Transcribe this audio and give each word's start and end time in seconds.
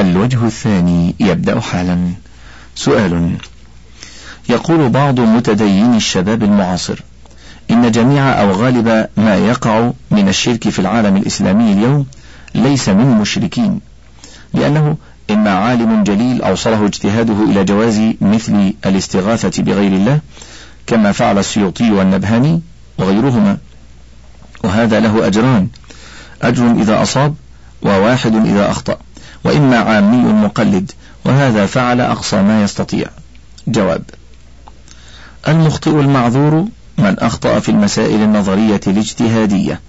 الوجه 0.00 0.46
الثاني 0.46 1.14
يبدأ 1.20 1.60
حالا 1.60 1.98
سؤال 2.74 3.32
يقول 4.48 4.88
بعض 4.88 5.20
متديني 5.20 5.96
الشباب 5.96 6.42
المعاصر 6.42 6.98
إن 7.70 7.90
جميع 7.90 8.42
أو 8.42 8.50
غالب 8.50 9.06
ما 9.16 9.36
يقع 9.36 9.90
من 10.10 10.28
الشرك 10.28 10.68
في 10.68 10.78
العالم 10.78 11.16
الإسلامي 11.16 11.72
اليوم 11.72 12.06
ليس 12.54 12.88
من 12.88 13.06
مشركين 13.06 13.80
لأنه 14.54 14.96
إما 15.30 15.50
عالم 15.50 16.02
جليل 16.04 16.42
أوصله 16.42 16.84
اجتهاده 16.86 17.34
إلى 17.50 17.64
جواز 17.64 18.00
مثل 18.20 18.74
الاستغاثة 18.86 19.62
بغير 19.62 19.92
الله 19.92 20.20
كما 20.86 21.12
فعل 21.12 21.38
السيوطي 21.38 21.90
والنبهاني 21.92 22.60
وغيرهما 22.98 23.56
وهذا 24.64 25.00
له 25.00 25.26
أجران 25.26 25.68
أجر 26.42 26.70
إذا 26.72 27.02
أصاب 27.02 27.34
وواحد 27.82 28.34
إذا 28.46 28.70
أخطأ 28.70 28.98
وإما 29.44 29.78
عامي 29.78 30.32
مقلد 30.32 30.90
وهذا 31.24 31.66
فعل 31.66 32.00
أقصى 32.00 32.42
ما 32.42 32.62
يستطيع 32.62 33.08
جواب 33.66 34.02
المخطئ 35.48 36.00
المعذور 36.00 36.54
من 36.98 37.18
أخطأ 37.18 37.60
في 37.60 37.68
المسائل 37.68 38.22
النظرية 38.22 38.80
الاجتهادية 38.86 39.80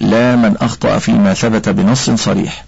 لا 0.00 0.36
من 0.36 0.56
أخطأ 0.60 0.98
فيما 0.98 1.34
ثبت 1.34 1.68
بنص 1.68 2.10
صريح 2.10 2.64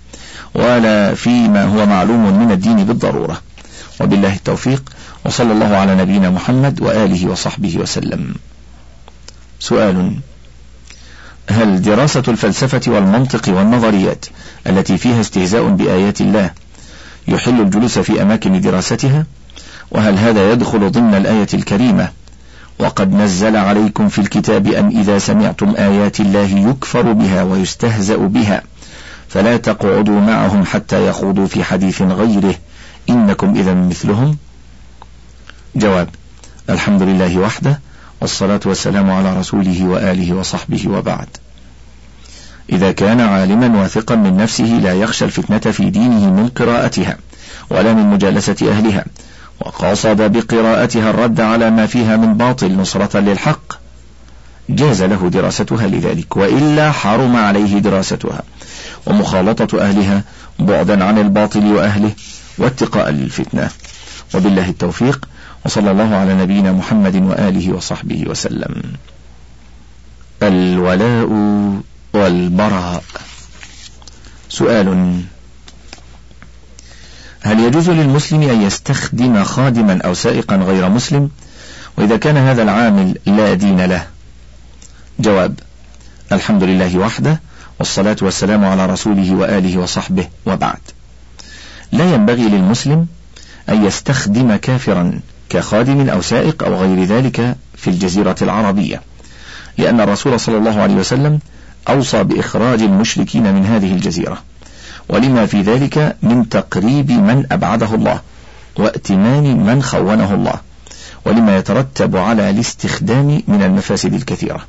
ولا 0.55 1.15
فيما 1.15 1.65
هو 1.65 1.87
معلوم 1.87 2.39
من 2.39 2.53
الدين 2.53 2.85
بالضرورة 2.85 3.41
وبالله 4.01 4.33
التوفيق 4.37 4.91
وصلى 5.25 5.53
الله 5.53 5.77
على 5.77 5.95
نبينا 5.95 6.31
محمد 6.31 6.81
وآله 6.83 7.29
وصحبه 7.31 7.79
وسلم 7.79 8.35
سؤال 9.61 10.17
هل 11.51 11.83
دراسة 11.83 12.23
الفلسفة 12.29 12.81
والمنطق 12.93 13.49
والنظريات 13.57 14.27
التي 14.67 14.99
فيها 14.99 15.21
استهزاء 15.21 15.69
بآيات 15.69 16.21
الله 16.21 16.51
يحل 17.29 17.61
الجلوس 17.61 17.99
في 17.99 18.23
أماكن 18.23 18.61
دراستها؟ 18.61 19.27
وهل 19.91 20.19
هذا 20.19 20.53
يدخل 20.53 20.91
ضمن 20.91 21.15
الآية 21.15 21.47
الكريمة؟ 21.55 22.09
وقد 22.79 23.13
نزل 23.13 23.57
عليكم 23.57 24.09
في 24.09 24.19
الكتاب 24.19 24.67
أن 24.67 24.87
إذا 24.89 25.19
سمعتم 25.19 25.75
آيات 25.79 26.21
الله 26.21 26.69
يكفر 26.71 27.13
بها 27.13 27.43
ويستهزأ 27.43 28.17
بها 28.17 28.63
فلا 29.29 29.57
تقعدوا 29.57 30.21
معهم 30.21 30.65
حتى 30.65 31.09
يخوضوا 31.09 31.47
في 31.47 31.65
حديث 31.65 32.03
غيره 32.03 32.55
إنكم 33.11 33.55
إذا 33.57 33.75
مثلهم؟ 33.75 34.37
جواب 35.77 36.09
الحمد 36.71 37.03
لله 37.03 37.39
وحده 37.39 37.81
والصلاة 38.25 38.61
والسلام 38.65 39.11
على 39.11 39.37
رسوله 39.39 39.85
وآله 39.85 40.33
وصحبه 40.35 40.89
وبعد 40.91 41.27
إذا 42.73 42.93
كان 42.93 43.21
عالما 43.21 43.81
واثقا 43.83 44.15
من 44.15 44.37
نفسه 44.37 44.65
لا 44.65 44.95
يخشى 44.95 45.25
الفتنة 45.25 45.73
في 45.73 45.91
دينه 45.91 46.31
من 46.33 46.49
قراءتها 46.49 47.17
ولا 47.71 47.93
من 47.95 48.07
مجالسة 48.11 48.57
أهلها 48.69 49.05
وقاصد 49.61 50.17
بقراءتها 50.23 51.11
الرد 51.11 51.41
على 51.41 51.71
ما 51.71 51.87
فيها 51.87 52.17
من 52.17 52.35
باطل 52.37 52.77
نصرة 52.77 53.19
للحق 53.21 53.63
جاز 54.69 55.03
له 55.03 55.29
دراستها 55.29 55.87
لذلك 55.87 56.37
وإلا 56.37 56.93
حرم 56.93 57.37
عليه 57.37 57.79
دراستها 57.79 58.43
ومخالطة 59.07 59.81
أهلها 59.89 60.23
بعدا 60.59 61.05
عن 61.05 61.19
الباطل 61.19 61.65
وأهله 61.73 62.11
واتقاء 62.59 63.11
للفتنة 63.11 63.69
وبالله 64.35 64.69
التوفيق 64.69 65.29
وصلى 65.65 65.91
الله 65.91 66.17
على 66.17 66.35
نبينا 66.35 66.73
محمد 66.73 67.17
وآله 67.17 67.73
وصحبه 67.73 68.25
وسلم 68.29 68.83
الولاء 70.43 71.29
والبراء 72.15 73.05
سؤال 74.49 75.21
هل 77.41 77.61
يجوز 77.61 77.91
للمسلم 77.91 78.43
أن 78.43 78.63
يستخدم 78.63 79.45
خادما 79.45 80.01
أو 80.05 80.15
سائقا 80.15 80.57
غير 80.57 80.89
مسلم 80.89 81.31
وإذا 81.99 82.17
كان 82.17 82.37
هذا 82.37 82.63
العامل 82.63 83.19
لا 83.27 83.55
دين 83.55 83.81
له 83.85 84.07
جواب 85.19 85.55
الحمد 86.33 86.65
لله 86.65 86.99
وحده 86.99 87.41
والصلاة 87.79 88.17
والسلام 88.23 88.65
على 88.65 88.87
رسوله 88.87 89.35
وآله 89.35 89.79
وصحبه 89.79 90.29
وبعد 90.47 90.79
لا 91.93 92.15
ينبغي 92.15 92.43
للمسلم 92.43 93.07
أن 93.69 93.85
يستخدم 93.85 94.57
كافرا 94.57 95.21
كخادم 95.55 96.09
أو 96.11 96.21
سائق 96.21 96.63
أو 96.63 96.75
غير 96.75 97.05
ذلك 97.05 97.57
في 97.77 97.91
الجزيرة 97.91 98.37
العربية 98.43 99.03
لأن 99.79 100.01
الرسول 100.01 100.41
صلى 100.41 100.57
الله 100.59 100.81
عليه 100.83 100.95
وسلم 100.95 101.39
أوصى 101.89 102.25
بإخراج 102.25 102.83
المشركين 102.83 103.55
من 103.55 103.67
هذه 103.67 103.93
الجزيرة 103.93 104.39
ولما 105.09 105.47
في 105.47 105.61
ذلك 105.63 106.17
من 106.23 106.49
تقريب 106.49 107.11
من 107.11 107.45
أبعده 107.53 107.95
الله 107.95 108.21
وائتمان 108.77 109.67
من 109.67 109.83
خونه 109.83 110.35
الله 110.35 110.55
ولما 111.25 111.57
يترتب 111.57 112.17
على 112.17 112.51
الاستخدام 112.51 113.43
من 113.49 113.63
المفاسد 113.63 114.15
الكثيرة 114.15 114.61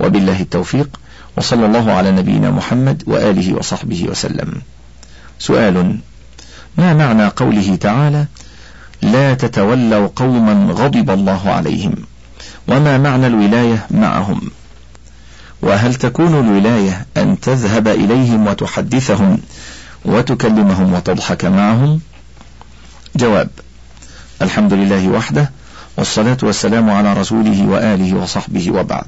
وبالله 0.00 0.40
التوفيق 0.40 1.00
وصلى 1.36 1.66
الله 1.66 1.92
على 1.92 2.10
نبينا 2.12 2.50
محمد 2.50 3.02
وآله 3.06 3.54
وصحبه 3.54 4.06
وسلم 4.10 4.52
سؤال 5.38 5.98
ما 6.78 6.94
معنى 6.94 7.26
قوله 7.26 7.76
تعالى 7.76 8.26
لا 9.02 9.34
تتولوا 9.34 10.08
قوما 10.16 10.72
غضب 10.72 11.10
الله 11.10 11.50
عليهم 11.50 11.94
وما 12.68 12.98
معنى 12.98 13.26
الولاية 13.26 13.86
معهم 13.90 14.40
وهل 15.62 15.94
تكون 15.94 16.34
الولاية 16.38 17.06
أن 17.16 17.40
تذهب 17.40 17.88
إليهم 17.88 18.46
وتحدثهم 18.46 19.38
وتكلمهم 20.04 20.94
وتضحك 20.94 21.44
معهم 21.44 22.00
جواب 23.16 23.48
الحمد 24.42 24.72
لله 24.72 25.08
وحده 25.08 25.50
والصلاة 25.96 26.36
والسلام 26.42 26.90
على 26.90 27.12
رسوله 27.12 27.66
وآله 27.66 28.16
وصحبه 28.16 28.70
وبعد 28.70 29.06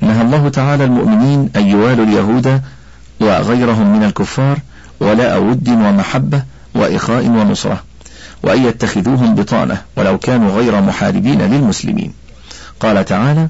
نهى 0.00 0.22
الله 0.22 0.48
تعالى 0.48 0.84
المؤمنين 0.84 1.50
أن 1.56 1.66
يوالوا 1.66 2.04
اليهود 2.04 2.60
وغيرهم 3.20 3.96
من 3.98 4.04
الكفار 4.04 4.58
ولاء 5.00 5.42
ود 5.42 5.68
ومحبة 5.68 6.42
وإخاء 6.74 7.26
ونصرة 7.28 7.82
وأن 8.42 8.64
يتخذوهم 8.64 9.34
بطانة 9.34 9.82
ولو 9.96 10.18
كانوا 10.18 10.50
غير 10.50 10.80
محاربين 10.80 11.42
للمسلمين 11.42 12.12
قال 12.80 13.04
تعالى 13.04 13.48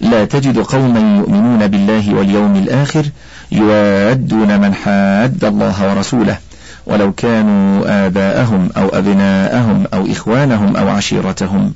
لا 0.00 0.24
تجد 0.24 0.58
قوما 0.58 1.16
يؤمنون 1.18 1.66
بالله 1.66 2.14
واليوم 2.14 2.56
الآخر 2.56 3.06
يوادون 3.52 4.60
من 4.60 4.74
حاد 4.74 5.44
الله 5.44 5.90
ورسوله 5.90 6.38
ولو 6.86 7.12
كانوا 7.12 8.06
آباءهم 8.06 8.68
أو 8.76 8.88
أبناءهم 8.88 9.84
أو 9.94 10.06
إخوانهم 10.10 10.76
أو 10.76 10.88
عشيرتهم 10.88 11.72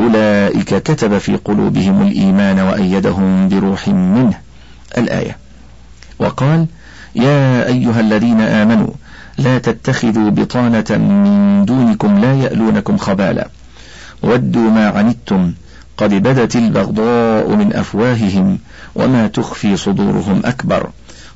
أولئك 0.00 0.74
كتب 0.74 1.18
في 1.18 1.36
قلوبهم 1.36 2.02
الإيمان 2.02 2.60
وأيدهم 2.60 3.48
بروح 3.48 3.88
منه 3.88 4.34
الآية 4.98 5.36
وقال 6.18 6.66
يا 7.14 7.66
أيها 7.66 8.00
الذين 8.00 8.40
آمنوا 8.40 8.88
لا 9.38 9.58
تتخذوا 9.58 10.30
بطانة 10.30 10.84
من 10.90 11.64
دونكم 11.64 12.18
لا 12.18 12.34
يألونكم 12.34 12.96
خبالا 12.96 13.48
ودوا 14.22 14.70
ما 14.70 14.88
عنتم 14.88 15.52
قد 15.96 16.14
بدت 16.14 16.56
البغضاء 16.56 17.48
من 17.56 17.72
أفواههم 17.76 18.58
وما 18.94 19.26
تخفي 19.26 19.76
صدورهم 19.76 20.40
أكبر 20.44 20.88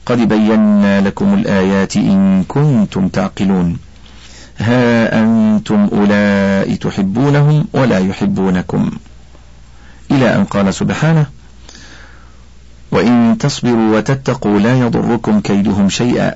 قد 0.07 0.19
بينا 0.29 1.01
لكم 1.01 1.35
الآيات 1.35 1.97
إن 1.97 2.45
كنتم 2.49 3.09
تعقلون 3.09 3.77
ها 4.59 5.23
أنتم 5.23 5.89
أولئك 5.93 6.83
تحبونهم 6.83 7.65
ولا 7.73 7.99
يحبونكم 7.99 8.91
إلى 10.11 10.35
أن 10.37 10.45
قال 10.45 10.75
سبحانه 10.75 11.27
وإن 12.93 13.37
تصبروا 13.41 13.97
وتتقوا 13.97 14.59
لا 14.59 14.79
يضركم 14.79 15.41
كيدهم 15.41 15.89
شيئا 15.89 16.35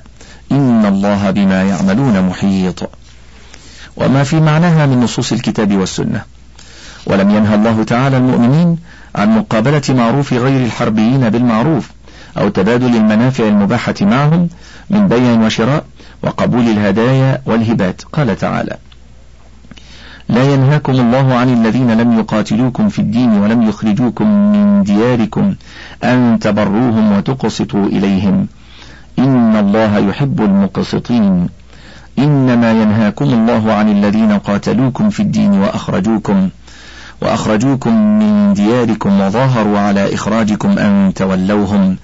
إن 0.51 0.85
الله 0.85 1.31
بما 1.31 1.63
يعملون 1.63 2.21
محيط 2.27 2.89
وما 3.97 4.23
في 4.23 4.39
معناها 4.39 4.85
من 4.85 4.99
نصوص 4.99 5.31
الكتاب 5.31 5.75
والسنة 5.77 6.21
ولم 7.07 7.29
ينهى 7.29 7.55
الله 7.55 7.83
تعالى 7.83 8.17
المؤمنين 8.17 8.77
عن 9.15 9.37
مقابلة 9.37 9.81
معروف 9.89 10.33
غير 10.33 10.65
الحربيين 10.65 11.29
بالمعروف 11.29 11.91
أو 12.37 12.49
تبادل 12.49 12.95
المنافع 12.95 13.47
المباحة 13.47 13.93
معهم 14.01 14.49
من 14.89 15.07
بيع 15.07 15.31
وشراء 15.45 15.83
وقبول 16.23 16.67
الهدايا 16.69 17.41
والهبات 17.45 18.01
قال 18.01 18.37
تعالى 18.37 18.77
لا 20.29 20.43
ينهاكم 20.53 20.91
الله 20.93 21.33
عن 21.35 21.49
الذين 21.49 21.91
لم 21.91 22.19
يقاتلوكم 22.19 22.89
في 22.89 22.99
الدين 22.99 23.29
ولم 23.31 23.69
يخرجوكم 23.69 24.27
من 24.51 24.83
دياركم 24.83 25.55
أن 26.03 26.37
تبروهم 26.41 27.17
وتقسطوا 27.17 27.85
إليهم 27.85 28.47
إن 29.19 29.55
الله 29.55 29.97
يحب 29.97 30.41
المقسطين 30.41 31.49
إنما 32.19 32.71
ينهاكم 32.71 33.25
الله 33.25 33.73
عن 33.73 33.89
الذين 33.89 34.31
قاتلوكم 34.39 35.09
في 35.09 35.19
الدين 35.19 35.51
وأخرجوكم 35.51 36.49
وأخرجوكم 37.21 38.19
من 38.19 38.53
دياركم 38.53 39.21
وظاهروا 39.21 39.79
على 39.79 40.15
إخراجكم 40.15 40.79
أن 40.79 41.13
تولوهم 41.15 41.95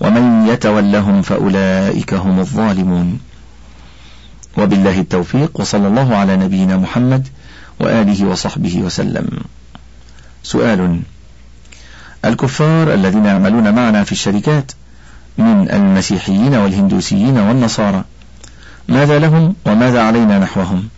ومن 0.00 0.46
يتولهم 0.48 1.22
فأولئك 1.22 2.14
هم 2.14 2.38
الظالمون 2.40 3.20
وبالله 4.58 5.00
التوفيق 5.00 5.50
وصلى 5.60 5.88
الله 5.88 6.16
على 6.16 6.36
نبينا 6.36 6.76
محمد 6.76 7.28
وآله 7.80 8.26
وصحبه 8.26 8.78
وسلم 8.80 9.26
سؤال 10.42 11.00
الكفار 12.24 12.94
الذين 12.94 13.24
يعملون 13.24 13.74
معنا 13.74 14.04
في 14.04 14.12
الشركات 14.12 14.72
من 15.38 15.70
المسيحيين 15.70 16.54
والهندوسيين 16.54 17.38
والنصارى 17.38 18.04
ماذا 18.88 19.18
لهم 19.18 19.54
وماذا 19.66 20.02
علينا 20.02 20.38
نحوهم 20.38 20.88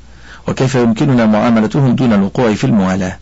وكيف 0.49 0.75
يمكننا 0.75 1.27
معاملتهم 1.27 1.95
دون 1.95 2.13
الوقوع 2.13 2.55
في 2.55 2.65
الموالاة 2.65 3.19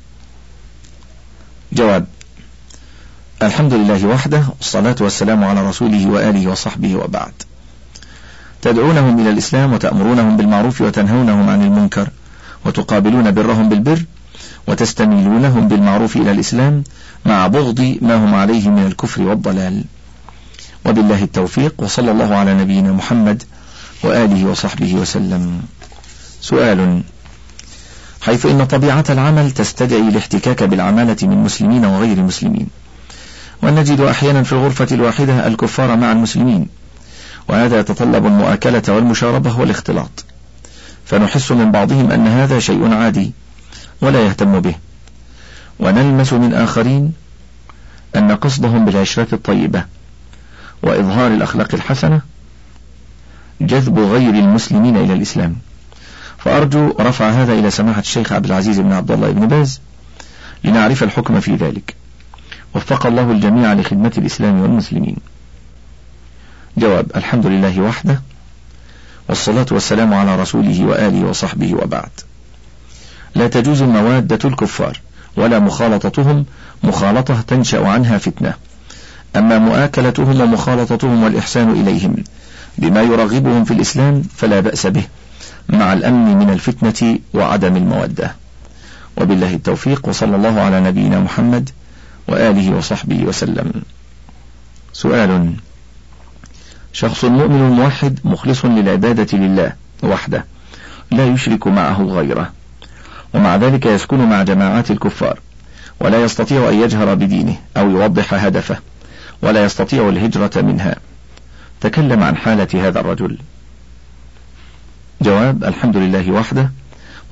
جواب 1.73 2.07
الحمد 3.43 3.75
لله 3.75 4.07
وحده 4.09 4.43
والصلاة 4.59 4.97
والسلام 5.01 5.45
على 5.45 5.69
رسوله 5.69 6.09
وآله 6.11 6.51
وصحبه 6.51 6.97
وبعد 6.97 7.33
تدعونهم 8.63 9.21
إلى 9.21 9.31
الإسلام 9.31 9.73
وتأمرونهم 9.73 10.37
بالمعروف 10.37 10.81
وتنهونهم 10.81 11.49
عن 11.49 11.63
المنكر 11.63 12.09
وتقابلون 12.67 13.31
برهم 13.31 13.69
بالبر 13.69 14.05
وتستميلونهم 14.69 15.69
بالمعروف 15.69 16.17
إلى 16.17 16.31
الإسلام 16.31 16.85
مع 17.27 17.47
بغض 17.47 17.99
ما 18.03 18.15
هم 18.17 18.35
عليه 18.35 18.69
من 18.69 18.87
الكفر 18.87 19.23
والضلال 19.23 19.85
وبالله 20.87 21.23
التوفيق 21.25 21.75
وصلى 21.79 22.11
الله 22.11 22.35
على 22.35 22.55
نبينا 22.55 22.93
محمد 22.93 23.43
وآله 24.05 24.45
وصحبه 24.47 24.95
وسلم 24.95 25.63
سؤال 26.41 27.03
حيث 28.23 28.47
إن 28.47 28.67
طبيعة 28.67 29.05
العمل 29.11 29.51
تستدعي 29.51 30.01
الاحتكاك 30.09 30.63
بالعمالة 30.63 31.17
من 31.29 31.37
مسلمين 31.39 31.85
وغير 31.85 32.23
مسلمين 32.23 32.67
ونجد 33.63 34.01
أحيانا 34.01 34.43
في 34.43 34.53
الغرفة 34.53 34.87
الواحدة 34.93 35.47
الكفار 35.47 35.97
مع 35.97 36.13
المسلمين 36.13 36.67
وهذا 37.49 37.81
يتطلب 37.81 38.27
المؤاكلة 38.27 38.83
والمشاربة 38.89 39.61
والاختلاط 39.61 40.25
فنحس 41.07 41.53
من 41.53 41.73
بعضهم 41.73 42.11
أن 42.11 42.27
هذا 42.27 42.59
شيء 42.59 42.93
عادي 42.95 43.33
ولا 44.01 44.21
يهتم 44.27 44.61
به 44.61 44.75
ونلمس 45.81 46.33
من 46.33 46.55
آخرين 46.55 47.13
أن 48.17 48.33
قصدهم 48.37 48.85
بالعشرة 48.85 49.27
الطيبة 49.35 49.85
وإظهار 50.83 51.27
الأخلاق 51.33 51.69
الحسنة 51.75 52.21
جذب 53.61 53.99
غير 53.99 54.35
المسلمين 54.35 54.97
إلى 54.97 55.13
الإسلام 55.13 55.57
فأرجو 56.39 56.95
رفع 57.01 57.31
هذا 57.31 57.53
إلى 57.53 57.71
سماحة 57.71 58.01
الشيخ 58.01 58.33
عبد 58.33 58.47
العزيز 58.47 58.81
بن 58.81 58.93
عبد 58.93 59.11
الله 59.11 59.31
بن 59.31 59.49
باز 59.49 59.81
لنعرف 60.65 61.03
الحكم 61.03 61.41
في 61.41 61.55
ذلك 61.55 61.95
وفق 62.75 63.07
الله 63.07 63.31
الجميع 63.33 63.73
لخدمة 63.75 64.13
الإسلام 64.19 64.61
والمسلمين 64.61 65.17
جواب 66.77 67.07
الحمد 67.17 67.47
لله 67.47 67.81
وحده 67.81 68.21
والصلاة 69.29 69.67
والسلام 69.73 70.15
على 70.15 70.37
رسوله 70.37 70.85
وآله 70.87 71.27
وصحبه 71.27 71.75
وبعد 71.75 72.11
لا 73.35 73.49
تجوز 73.49 73.83
الموادة 73.83 74.49
الكفار 74.49 75.01
ولا 75.37 75.59
مخالطتهم 75.59 76.45
مخالطة 76.85 77.41
تنشأ 77.41 77.87
عنها 77.89 78.19
فتنة 78.19 78.55
أما 79.37 79.59
مؤاكلتهم 79.59 80.41
ومخالطتهم 80.41 81.23
والإحسان 81.23 81.71
إليهم 81.71 82.17
بما 82.79 83.03
يرغبهم 83.03 83.65
في 83.65 83.71
الإسلام 83.75 84.23
فلا 84.37 84.61
بأس 84.61 84.87
به 84.87 85.03
مع 85.69 85.93
الأمن 85.93 86.39
من 86.39 86.51
الفتنة 86.51 87.19
وعدم 87.35 87.77
المودة 87.77 88.35
وبالله 89.17 89.55
التوفيق 89.55 90.09
وصلى 90.09 90.37
الله 90.37 90.61
على 90.61 90.81
نبينا 90.81 91.21
محمد 91.21 91.71
وآله 92.29 92.77
وصحبه 92.77 93.25
وسلم 93.25 93.73
سؤال 94.93 95.55
شخص 96.93 97.25
مؤمن 97.25 97.71
موحد 97.71 98.19
مخلص 98.25 98.65
للعبادة 98.65 99.39
لله 99.39 99.73
وحده 100.03 100.45
لا 101.11 101.27
يشرك 101.27 101.67
معه 101.67 102.03
غيره 102.03 102.53
ومع 103.35 103.57
ذلك 103.57 103.87
يسكن 103.87 104.19
مع 104.29 104.43
جماعات 104.43 104.91
الكفار 104.91 105.41
ولا 106.01 106.23
يستطيع 106.25 106.69
أن 106.69 106.75
يجهر 106.81 107.15
بدينه 107.15 107.57
أو 107.77 107.91
يوضح 107.91 108.35
هدفه 108.35 108.79
ولا 109.43 109.65
يستطيع 109.65 110.09
الهجرة 110.09 110.61
منها 110.63 110.97
تكلم 111.81 112.23
عن 112.23 112.37
حالة 112.37 112.89
هذا 112.89 113.01
الرجل 113.01 113.39
جواب 115.23 115.65
الحمد 115.65 115.97
لله 115.97 116.31
وحده 116.33 116.71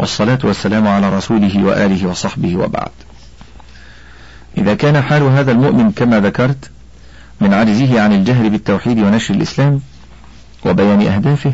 والصلاة 0.00 0.38
والسلام 0.44 0.88
على 0.88 1.16
رسوله 1.16 1.64
وآله 1.64 2.08
وصحبه 2.08 2.56
وبعد 2.56 2.88
إذا 4.58 4.74
كان 4.74 5.02
حال 5.02 5.22
هذا 5.22 5.52
المؤمن 5.52 5.92
كما 5.92 6.20
ذكرت 6.20 6.70
من 7.40 7.54
عجزه 7.54 8.00
عن 8.00 8.12
الجهر 8.12 8.48
بالتوحيد 8.48 8.98
ونشر 8.98 9.34
الإسلام 9.34 9.80
وبيان 10.66 11.06
أهدافه 11.06 11.52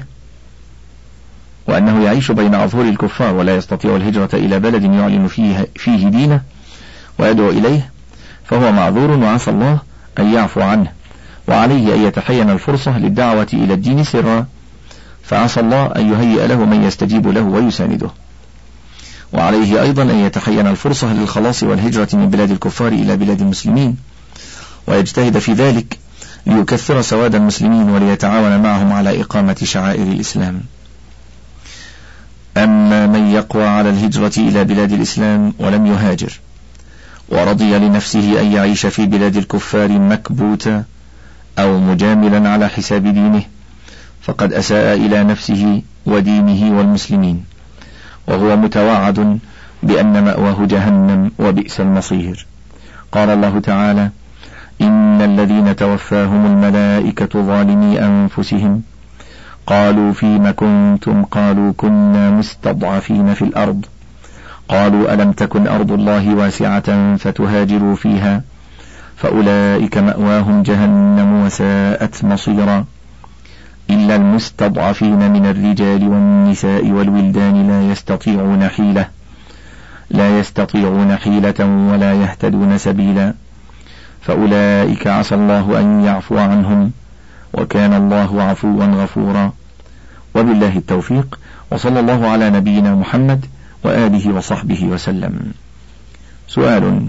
وأنه 1.68 2.04
يعيش 2.04 2.30
بين 2.30 2.54
أظهر 2.54 2.82
الكفار 2.82 3.34
ولا 3.34 3.56
يستطيع 3.56 3.96
الهجرة 3.96 4.28
إلى 4.34 4.58
بلد 4.58 4.84
يعلن 4.84 5.26
فيه, 5.26 5.66
فيه 5.76 6.08
دينه 6.08 6.40
ويدعو 7.18 7.50
إليه 7.50 7.90
فهو 8.44 8.72
معذور 8.72 9.10
وعسى 9.10 9.50
الله 9.50 9.78
أن 10.18 10.32
يعفو 10.34 10.60
عنه 10.60 10.92
وعليه 11.48 11.94
أن 11.94 12.02
يتحين 12.02 12.50
الفرصة 12.50 12.98
للدعوة 12.98 13.46
إلى 13.52 13.74
الدين 13.74 14.04
سرا 14.04 14.46
فعسى 15.22 15.60
الله 15.60 15.86
أن 15.86 16.12
يهيئ 16.12 16.46
له 16.46 16.64
من 16.64 16.84
يستجيب 16.84 17.28
له 17.28 17.42
ويسانده 17.42 18.08
وعليه 19.32 19.82
أيضا 19.82 20.02
أن 20.02 20.16
يتحين 20.20 20.66
الفرصة 20.66 21.12
للخلاص 21.12 21.62
والهجرة 21.62 22.08
من 22.12 22.30
بلاد 22.30 22.50
الكفار 22.50 22.88
إلى 22.88 23.16
بلاد 23.16 23.40
المسلمين 23.40 23.96
ويجتهد 24.86 25.38
في 25.38 25.52
ذلك 25.52 25.98
ليكثر 26.46 27.02
سواد 27.02 27.34
المسلمين 27.34 27.90
وليتعاون 27.90 28.58
معهم 28.62 28.92
على 28.92 29.20
إقامة 29.20 29.56
شعائر 29.64 30.02
الإسلام 30.02 30.60
أما 32.56 33.06
من 33.06 33.30
يقوى 33.30 33.66
على 33.66 33.90
الهجرة 33.90 34.32
إلى 34.36 34.64
بلاد 34.64 34.92
الإسلام 34.92 35.54
ولم 35.58 35.86
يهاجر 35.86 36.32
ورضي 37.32 37.74
لنفسه 37.78 38.40
أن 38.40 38.52
يعيش 38.52 38.86
في 38.86 39.06
بلاد 39.06 39.36
الكفار 39.36 39.88
مكبوتا 39.88 40.84
أو 41.58 41.78
مجاملا 41.78 42.48
على 42.48 42.68
حساب 42.68 43.02
دينه 43.02 43.42
فقد 44.22 44.52
أساء 44.52 44.96
إلى 44.96 45.24
نفسه 45.24 45.82
ودينه 46.06 46.78
والمسلمين 46.78 47.44
وهو 48.28 48.56
متوعد 48.56 49.38
بأن 49.82 50.24
مأواه 50.24 50.66
جهنم 50.66 51.30
وبئس 51.38 51.80
المصير 51.80 52.46
قال 53.12 53.30
الله 53.30 53.60
تعالى 53.60 54.10
إن 54.80 55.22
الذين 55.22 55.76
توفاهم 55.76 56.46
الملائكة 56.46 57.42
ظالمي 57.42 58.00
أنفسهم 58.00 58.82
قالوا 59.66 60.12
فيم 60.12 60.50
كنتم 60.50 61.22
قالوا 61.24 61.72
كنا 61.76 62.30
مستضعفين 62.30 63.34
في 63.34 63.42
الأرض 63.42 63.84
قالوا 64.72 65.14
ألم 65.14 65.32
تكن 65.32 65.66
أرض 65.68 65.92
الله 65.92 66.34
واسعة 66.34 67.16
فتهاجروا 67.16 67.94
فيها 67.96 68.42
فأولئك 69.16 69.98
مأواهم 69.98 70.62
جهنم 70.62 71.42
وساءت 71.46 72.24
مصيرا 72.24 72.84
إلا 73.90 74.16
المستضعفين 74.16 75.32
من 75.32 75.46
الرجال 75.46 76.08
والنساء 76.08 76.86
والولدان 76.86 77.68
لا 77.68 77.90
يستطيعون 77.92 78.68
حيلة 78.68 79.06
لا 80.10 80.38
يستطيعون 80.38 81.16
حيلة 81.16 81.88
ولا 81.92 82.14
يهتدون 82.14 82.78
سبيلا 82.78 83.34
فأولئك 84.22 85.06
عسى 85.06 85.34
الله 85.34 85.80
أن 85.80 86.04
يعفو 86.04 86.38
عنهم 86.38 86.90
وكان 87.54 87.92
الله 87.92 88.42
عفوا 88.42 88.84
غفورا 88.84 89.52
وبالله 90.34 90.76
التوفيق 90.78 91.38
وصلى 91.70 92.00
الله 92.00 92.28
على 92.28 92.50
نبينا 92.50 92.94
محمد 92.94 93.46
وآله 93.84 94.34
وصحبه 94.34 94.84
وسلم 94.84 95.40
سؤال 96.48 97.06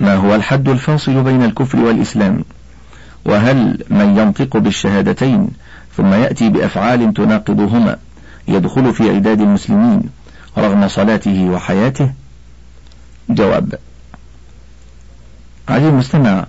ما 0.00 0.14
هو 0.14 0.34
الحد 0.34 0.68
الفاصل 0.68 1.22
بين 1.22 1.44
الكفر 1.44 1.78
والإسلام 1.78 2.44
وهل 3.24 3.84
من 3.90 4.18
ينطق 4.18 4.56
بالشهادتين 4.56 5.48
ثم 5.96 6.12
يأتي 6.14 6.48
بأفعال 6.48 7.14
تناقضهما 7.14 7.96
يدخل 8.48 8.92
في 8.94 9.10
عداد 9.14 9.40
المسلمين 9.40 10.02
رغم 10.58 10.88
صلاته 10.88 11.44
وحياته 11.44 12.12
جواب 13.30 13.74
علي 15.68 15.88
المستمع 15.88 16.46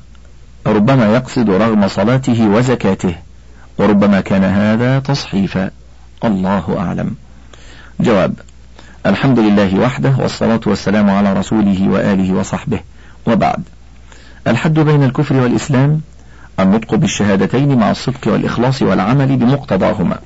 ربما 0.67 1.13
يقصد 1.15 1.49
رغم 1.49 1.87
صلاته 1.87 2.49
وزكاته 2.49 3.15
وربما 3.77 4.21
كان 4.21 4.43
هذا 4.43 4.99
تصحيفا 4.99 5.71
الله 6.23 6.75
أعلم 6.79 7.15
جواب 7.99 8.33
الحمد 9.05 9.39
لله 9.39 9.79
وحده 9.79 10.13
والصلاة 10.19 10.59
والسلام 10.65 11.09
على 11.09 11.33
رسوله 11.33 11.89
وآله 11.89 12.33
وصحبه 12.33 12.79
وبعد 13.27 13.63
الحد 14.47 14.73
بين 14.79 15.03
الكفر 15.03 15.35
والإسلام 15.35 16.01
النطق 16.59 16.95
بالشهادتين 16.95 17.77
مع 17.79 17.91
الصدق 17.91 18.27
والإخلاص 18.33 18.81
والعمل 18.81 19.35
بمقتضاهما 19.37 20.17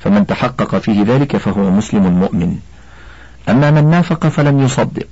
فمن 0.00 0.26
تحقق 0.26 0.78
فيه 0.78 1.04
ذلك 1.06 1.36
فهو 1.36 1.70
مسلم 1.70 2.02
مؤمن 2.20 2.56
أما 3.48 3.70
من 3.70 3.90
نافق 3.90 4.26
فلم 4.28 4.60
يصدق 4.62 5.06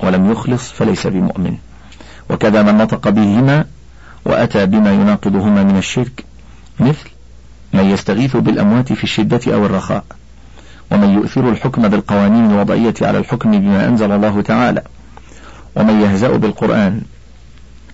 ولم 0.00 0.32
يخلص 0.32 0.72
فليس 0.72 1.06
بمؤمن 1.06 1.56
وكذا 2.30 2.62
من 2.62 2.74
نطق 2.78 3.08
بهما 3.08 3.64
وأتى 4.24 4.66
بما 4.66 4.92
يناقضهما 4.92 5.62
من 5.62 5.76
الشرك 5.78 6.24
مثل 6.80 7.06
من 7.72 7.84
يستغيث 7.90 8.36
بالأموات 8.36 8.92
في 8.92 9.04
الشدة 9.04 9.54
أو 9.54 9.66
الرخاء 9.66 10.04
ومن 10.90 11.08
يؤثر 11.10 11.48
الحكم 11.48 11.88
بالقوانين 11.88 12.50
الوضعية 12.50 12.94
على 13.02 13.18
الحكم 13.18 13.50
بما 13.50 13.88
أنزل 13.88 14.12
الله 14.12 14.40
تعالى 14.40 14.82
ومن 15.76 16.00
يهزأ 16.00 16.36
بالقرآن 16.36 17.00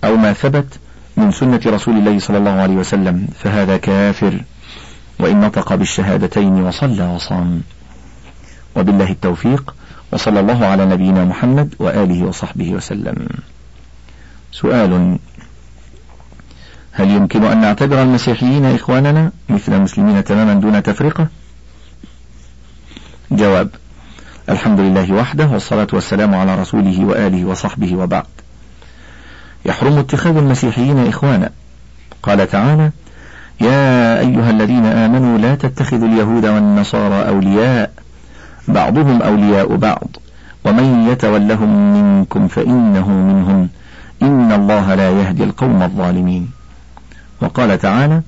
أو 0.03 0.15
ما 0.15 0.33
ثبت 0.33 0.65
من 1.17 1.31
سنة 1.31 1.61
رسول 1.65 1.97
الله 1.97 2.19
صلى 2.19 2.37
الله 2.37 2.51
عليه 2.61 2.75
وسلم 2.75 3.27
فهذا 3.39 3.77
كافر 3.77 4.43
وإن 5.19 5.41
نطق 5.41 5.75
بالشهادتين 5.75 6.53
وصلى 6.61 7.07
وصام 7.07 7.61
وبالله 8.75 9.11
التوفيق 9.11 9.75
وصلى 10.11 10.39
الله 10.39 10.65
على 10.65 10.85
نبينا 10.85 11.25
محمد 11.25 11.75
وآله 11.79 12.25
وصحبه 12.25 12.71
وسلم 12.71 13.27
سؤال 14.51 15.17
هل 16.91 17.11
يمكن 17.11 17.43
أن 17.43 17.61
نعتبر 17.61 18.01
المسيحيين 18.01 18.65
إخواننا 18.65 19.31
مثل 19.49 19.73
المسلمين 19.73 20.23
تماما 20.23 20.53
دون 20.53 20.83
تفرقة 20.83 21.27
جواب 23.31 23.69
الحمد 24.49 24.79
لله 24.79 25.13
وحده 25.13 25.47
والصلاة 25.47 25.87
والسلام 25.93 26.35
على 26.35 26.55
رسوله 26.55 27.05
وآله 27.05 27.45
وصحبه 27.45 27.95
وبعد 27.95 28.23
يحرم 29.65 29.97
اتخاذ 29.97 30.37
المسيحيين 30.37 31.07
إخوانا 31.07 31.49
قال 32.23 32.47
تعالى 32.49 32.91
يا 33.61 34.19
أيها 34.19 34.49
الذين 34.49 34.85
آمنوا 34.85 35.37
لا 35.37 35.55
تتخذوا 35.55 36.07
اليهود 36.07 36.45
والنصارى 36.45 37.27
أولياء 37.27 37.91
بعضهم 38.67 39.21
أولياء 39.21 39.75
بعض 39.75 40.07
ومن 40.65 41.07
يتولهم 41.11 41.93
منكم 41.93 42.47
فإنه 42.47 43.09
منهم 43.09 43.69
إن 44.21 44.51
الله 44.51 44.95
لا 44.95 45.09
يهدي 45.11 45.43
القوم 45.43 45.83
الظالمين 45.83 46.51
وقال 47.41 47.79
تعالى 47.79 48.21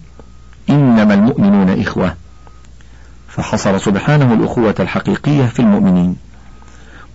إنما 0.69 1.13
المؤمنون 1.13 1.81
إخوة 1.81 2.13
فحصر 3.29 3.77
سبحانه 3.77 4.33
الأخوة 4.33 4.75
الحقيقية 4.79 5.45
في 5.45 5.59
المؤمنين 5.59 6.15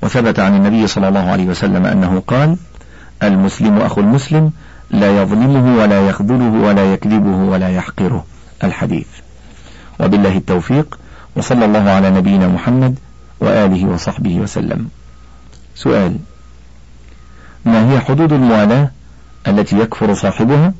وثبت 0.03 0.41
عن 0.41 0.55
النبي 0.57 0.87
صلى 0.87 1.09
الله 1.09 1.21
عليه 1.31 1.47
وسلم 1.47 1.87
أنه 1.87 2.23
قال 2.27 2.57
المسلم 3.23 3.79
أخو 3.79 4.01
المسلم 4.01 4.53
لا 4.91 5.23
يظلمه 5.23 5.77
ولا 5.83 6.09
يخذله 6.09 6.53
ولا 6.67 6.93
يكذبه 6.95 7.37
ولا 7.37 7.69
يحقره 7.71 8.25
الحديث 8.65 9.07
وبالله 10.01 10.37
التوفيق 10.37 10.99
وصلى 11.37 11.65
الله 11.65 11.91
على 11.91 12.11
نبينا 12.11 12.49
محمد 12.49 12.99
وآله 13.41 13.87
وصحبه 13.87 14.37
وسلم 14.39 14.89
سؤال 15.75 16.17
ما 17.65 17.93
هي 17.93 18.01
حدود 18.01 18.33
الموالاة 18.33 18.91
التي 19.47 19.79
يكفر 19.79 20.15
صاحبها 20.15 20.75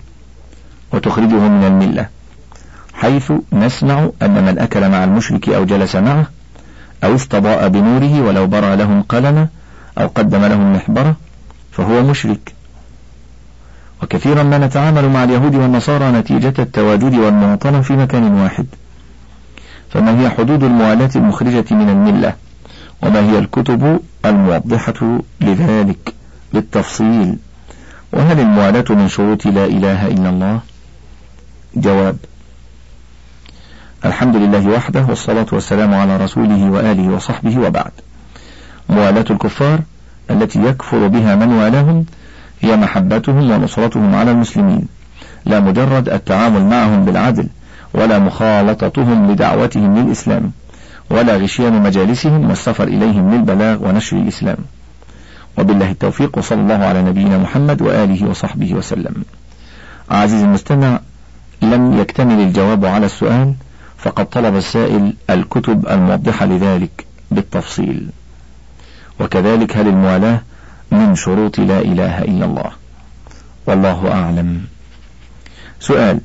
وتخرجه 0.93 1.49
من 1.49 1.65
المله 1.65 2.09
حيث 3.03 3.33
نسمع 3.53 4.09
أن 4.23 4.45
من 4.47 4.59
أكل 4.59 4.89
مع 4.91 5.05
المشرك 5.05 5.49
أو 5.49 5.65
جلس 5.65 5.97
معه 5.97 6.27
أو 7.05 7.15
استضاء 7.15 7.69
بنوره 7.69 8.23
ولو 8.27 8.47
برى 8.47 8.77
لهم 8.77 9.03
قلمه 9.03 9.49
أو 9.99 10.07
قدم 10.07 10.45
لهم 10.45 10.73
محبرة 10.77 11.17
فهو 11.73 12.03
مشرك 12.03 12.55
وكثيرا 14.03 14.43
ما 14.43 14.59
نتعامل 14.59 15.09
مع 15.09 15.25
اليهود 15.25 15.55
والنصارى 15.55 16.13
نتيجة 16.13 16.55
التواجد 16.59 17.15
والمواطنة 17.15 17.81
في 17.81 17.93
مكان 17.93 18.25
واحد 18.41 18.67
فما 19.91 20.21
هي 20.21 20.31
حدود 20.31 20.63
الموالاة 20.65 21.11
المخرجة 21.17 21.65
من 21.71 21.89
الملة 21.89 22.33
وما 23.03 23.21
هي 23.31 23.39
الكتب 23.39 24.01
الموضحة 24.25 25.19
لذلك 25.41 26.15
بالتفصيل 26.53 27.37
وهل 28.13 28.41
الموالاة 28.41 28.85
من 28.91 29.09
شروط 29.09 29.47
لا 29.47 29.65
إله 29.65 30.07
إلا 30.07 30.29
الله 30.31 30.61
جواب 31.77 32.17
الحمد 34.05 34.37
لله 34.37 34.67
وحده 34.69 35.07
والصلاة 35.09 35.47
والسلام 35.53 35.95
على 35.95 36.17
رسوله 36.17 36.71
وآله 36.71 37.09
وصحبه 37.17 37.59
وبعد 37.59 37.91
موالاة 38.89 39.25
الكفار 39.31 39.81
التي 40.31 40.65
يكفر 40.65 41.07
بها 41.07 41.35
من 41.37 41.53
والاهم 41.53 42.05
هي 42.61 42.77
محبتهم 42.77 43.37
ونصرتهم 43.51 44.15
على 44.15 44.31
المسلمين 44.31 44.87
لا 45.47 45.61
مجرد 45.61 46.09
التعامل 46.09 46.65
معهم 46.65 47.05
بالعدل 47.05 47.49
ولا 47.95 48.19
مخالطتهم 48.19 49.31
لدعوتهم 49.31 49.95
للإسلام 49.99 50.53
ولا 51.11 51.37
غشيان 51.37 51.83
مجالسهم 51.83 52.49
والسفر 52.49 52.85
إليهم 52.89 53.35
للبلاغ 53.35 53.89
ونشر 53.89 54.17
الإسلام 54.17 54.59
وبالله 55.59 55.91
التوفيق 55.91 56.39
وصلى 56.39 56.61
الله 56.61 56.85
على 56.87 57.03
نبينا 57.03 57.39
محمد 57.39 57.83
وآله 57.83 58.29
وصحبه 58.31 58.75
وسلم 58.75 59.15
عزيزي 60.11 60.45
المستمع 60.45 60.99
لم 61.63 61.99
يكتمل 62.01 62.41
الجواب 62.43 62.85
على 62.87 63.07
السؤال 63.07 63.55
فقد 64.05 64.27
طلب 64.27 64.57
السائل 64.57 65.13
الكتب 65.31 65.87
الموضحة 65.89 66.47
لذلك 66.47 67.05
بالتفصيل 67.31 68.07
وكذلك 69.21 69.77
هل 69.77 69.89
الموالاة 69.89 70.41
من 70.91 71.15
شروط 71.15 71.59
لا 71.59 71.79
إله 71.79 72.19
إلا 72.23 72.45
الله 72.45 72.71
والله 73.67 74.13
أعلم 74.13 74.61
سؤال 75.81 76.21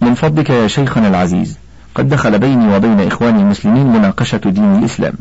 من 0.00 0.14
فضلك 0.14 0.50
يا 0.50 0.66
شيخنا 0.66 1.08
العزيز 1.08 1.58
قد 1.94 2.08
دخل 2.08 2.38
بيني 2.38 2.76
وبين 2.76 3.00
إخواني 3.00 3.42
المسلمين 3.42 3.86
مناقشة 3.86 4.38
دين 4.44 4.78
الإسلام 4.78 5.14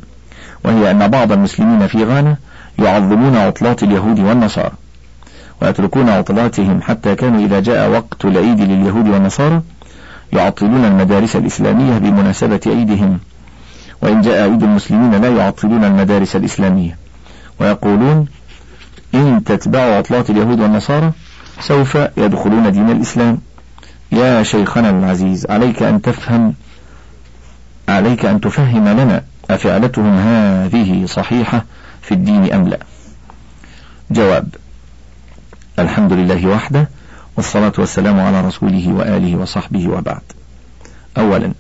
وهي 0.66 0.92
أن 0.92 1.08
بعض 1.08 1.32
المسلمين 1.32 1.88
في 1.88 2.06
غانا 2.06 2.38
يعظمون 2.80 3.36
عطلات 3.38 3.84
اليهود 3.84 4.20
والنصارى 4.20 4.72
ويتركون 5.62 6.10
عطلاتهم 6.10 6.82
حتى 6.82 7.16
كانوا 7.16 7.46
إذا 7.46 7.60
جاء 7.60 7.90
وقت 7.90 8.26
العيد 8.26 8.62
لليهود 8.62 9.08
والنصارى 9.08 9.62
يعطلون 10.34 10.86
المدارس 10.86 11.36
الإسلامية 11.36 11.98
بمناسبة 11.98 12.60
عيدهم 12.68 13.20
وإن 14.02 14.22
جاء 14.22 14.42
عيد 14.50 14.64
المسلمين 14.64 15.22
لا 15.22 15.30
يعطلون 15.30 15.84
المدارس 15.86 16.36
الإسلامية 16.36 16.98
ويقولون 17.60 18.28
إن 19.16 19.44
تتبعوا 19.44 19.96
عطلات 19.96 20.30
اليهود 20.30 20.60
والنصارى 20.60 21.12
سوف 21.60 21.98
يدخلون 22.18 22.72
دين 22.72 22.90
الإسلام 22.90 23.38
يا 24.12 24.44
شيخنا 24.44 24.90
العزيز 24.90 25.46
عليك 25.50 25.84
أن 25.84 26.02
تفهم 26.02 26.54
عليك 27.90 28.26
أن 28.26 28.42
تفهم 28.42 28.88
لنا 28.88 29.24
أفعلتهم 29.50 30.18
هذه 30.18 31.06
صحيحة 31.06 31.66
في 32.02 32.12
الدين 32.12 32.54
أم 32.54 32.68
لا 32.68 32.80
جواب 34.12 34.48
الحمد 35.80 36.14
لله 36.14 36.48
وحده 36.48 36.88
والصلاة 37.38 37.74
والسلام 37.80 38.20
على 38.20 38.42
رسوله 38.42 38.94
وآله 38.94 39.36
وصحبه 39.38 39.88
وبعد. 39.88 40.22
أولا 41.18 41.52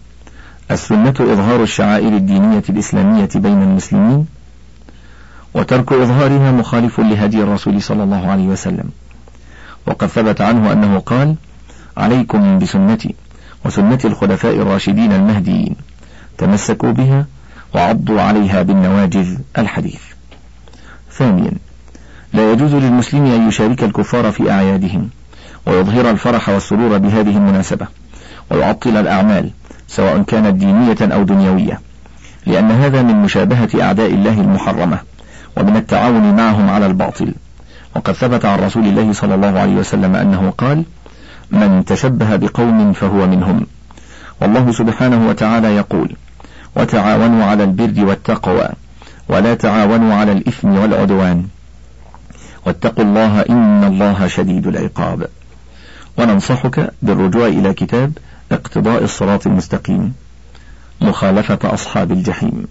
السنة 0.71 1.13
إظهار 1.19 1.63
الشعائر 1.63 2.07
الدينية 2.07 2.63
الإسلامية 2.69 3.29
بين 3.35 3.61
المسلمين 3.61 4.25
وترك 5.53 5.93
إظهارها 5.93 6.51
مخالف 6.51 6.99
لهدي 6.99 7.43
الرسول 7.43 7.81
صلى 7.81 8.03
الله 8.03 8.27
عليه 8.31 8.45
وسلم 8.47 8.89
وقد 9.87 10.07
ثبت 10.07 10.41
عنه 10.41 10.71
أنه 10.73 10.99
قال 10.99 11.35
عليكم 11.97 12.59
بسنتي 12.59 13.15
وسنة 13.65 13.99
الخلفاء 14.05 14.55
الراشدين 14.55 15.11
المهديين 15.13 15.75
تمسكوا 16.37 16.91
بها 16.91 17.25
وعضوا 17.75 18.21
عليها 18.21 18.61
بالنواجذ 18.63 19.37
الحديث 19.57 20.01
ثانيا 21.11 21.51
لا 22.33 22.51
يجوز 22.51 22.73
للمسلم 22.75 23.25
أن 23.25 23.47
يشارك 23.47 23.83
الكفار 23.83 24.31
في 24.31 24.51
أعيادهم 24.51 25.09
ويظهر 25.65 26.09
الفرح 26.09 26.49
والسرور 26.49 26.97
بهذه 26.97 27.37
المناسبة 27.37 27.87
ويعطل 28.51 28.97
الأعمال 28.97 29.49
سواء 29.87 30.21
كانت 30.27 30.53
دينية 30.55 30.97
أو 31.01 31.23
دنيوية 31.23 31.81
لأن 32.45 32.71
هذا 32.71 33.01
من 33.01 33.15
مشابهة 33.21 33.69
أعداء 33.81 34.09
الله 34.09 34.39
المحرمة 34.41 34.99
ومن 35.57 35.75
التعاون 35.77 36.35
معهم 36.35 36.69
على 36.69 36.85
الباطل 36.85 37.33
وقد 37.95 38.13
ثبت 38.13 38.45
عن 38.45 38.59
رسول 38.59 38.85
الله 38.85 39.13
صلى 39.13 39.35
الله 39.35 39.59
عليه 39.59 39.75
وسلم 39.75 40.15
أنه 40.15 40.53
قال 40.57 40.83
من 41.51 41.85
تشبه 41.85 42.35
بقوم 42.35 42.93
فهو 42.93 43.27
منهم 43.27 43.65
والله 44.41 44.71
سبحانه 44.71 45.27
وتعالى 45.29 45.75
يقول 45.75 46.15
وتعاونوا 46.75 47.45
على 47.45 47.63
البر 47.63 48.05
والتقوى 48.05 48.69
ولا 49.29 49.53
تعاونوا 49.53 50.13
على 50.13 50.31
الإثم 50.31 50.77
والعدوان 50.77 51.45
واتقوا 52.65 53.03
الله 53.05 53.41
إن 53.41 53.83
الله 53.83 54.27
شديد 54.27 54.67
العقاب 54.67 55.27
وننصحك 56.17 56.91
بالرجوع 57.01 57.47
إلى 57.47 57.73
كتاب 57.73 58.11
اقتضاء 58.51 59.03
الصراط 59.03 59.47
المستقيم 59.47 60.13
مخالفة 61.01 61.59
أصحاب 61.73 62.11
الجحيم 62.11 62.65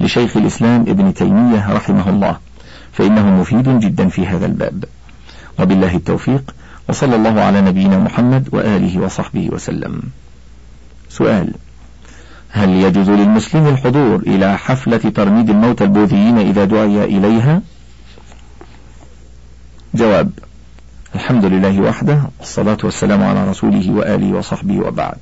لشيخ 0.00 0.36
الإسلام 0.36 0.80
ابن 0.80 1.14
تيمية 1.14 1.72
رحمه 1.72 2.08
الله 2.10 2.38
فإنه 2.92 3.26
مفيد 3.30 3.68
جدا 3.68 4.08
في 4.08 4.26
هذا 4.26 4.46
الباب 4.46 4.84
وبالله 5.60 5.96
التوفيق 5.96 6.54
وصلى 6.88 7.16
الله 7.16 7.40
على 7.40 7.60
نبينا 7.60 7.98
محمد 7.98 8.48
وآله 8.52 9.00
وصحبه 9.00 9.48
وسلم 9.52 10.02
سؤال 11.10 11.50
هل 12.50 12.68
يجوز 12.70 13.10
للمسلم 13.10 13.66
الحضور 13.66 14.16
إلى 14.16 14.58
حفلة 14.58 14.96
ترميد 14.96 15.50
الموتى 15.50 15.84
البوذيين 15.84 16.38
إذا 16.38 16.64
دعي 16.64 17.04
إليها؟ 17.04 17.62
جواب 19.94 20.30
الحمد 21.16 21.44
لله 21.44 21.80
وحده 21.80 22.18
والصلاة 22.40 22.76
والسلام 22.84 23.22
على 23.22 23.50
رسوله 23.50 23.90
وآله 23.90 24.32
وصحبه 24.38 24.80
وبعد 24.88 25.18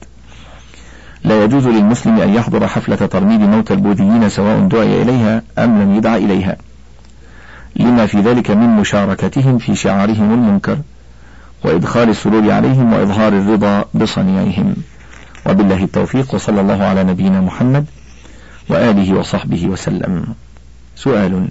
لا 1.25 1.45
يجوز 1.45 1.67
للمسلم 1.69 2.21
أن 2.21 2.35
يحضر 2.35 2.67
حفلة 2.67 2.97
ترميد 2.97 3.41
موتى 3.41 3.75
البوذيين 3.75 4.29
سواء 4.29 4.59
دعي 4.61 5.03
إليها 5.03 5.43
أم 5.59 5.83
لم 5.83 5.95
يدع 5.97 6.17
إليها 6.17 6.57
لما 7.77 8.07
في 8.07 8.21
ذلك 8.21 8.51
من 8.51 8.69
مشاركتهم 8.77 9.59
في 9.59 9.75
شعارهم 9.75 10.35
المنكر 10.35 10.79
وإدخال 11.65 12.09
السرور 12.09 12.51
عليهم 12.53 12.93
وإظهار 12.93 13.33
الرضا 13.33 13.85
بصنيعهم 13.95 14.75
وبالله 15.47 15.85
التوفيق 15.85 16.35
وصلى 16.35 16.61
الله 16.61 16.85
على 16.85 17.05
نبينا 17.05 17.41
محمد 17.41 17.87
وآله 18.71 19.19
وصحبه 19.19 19.67
وسلم 19.67 20.25
سؤال 20.97 21.49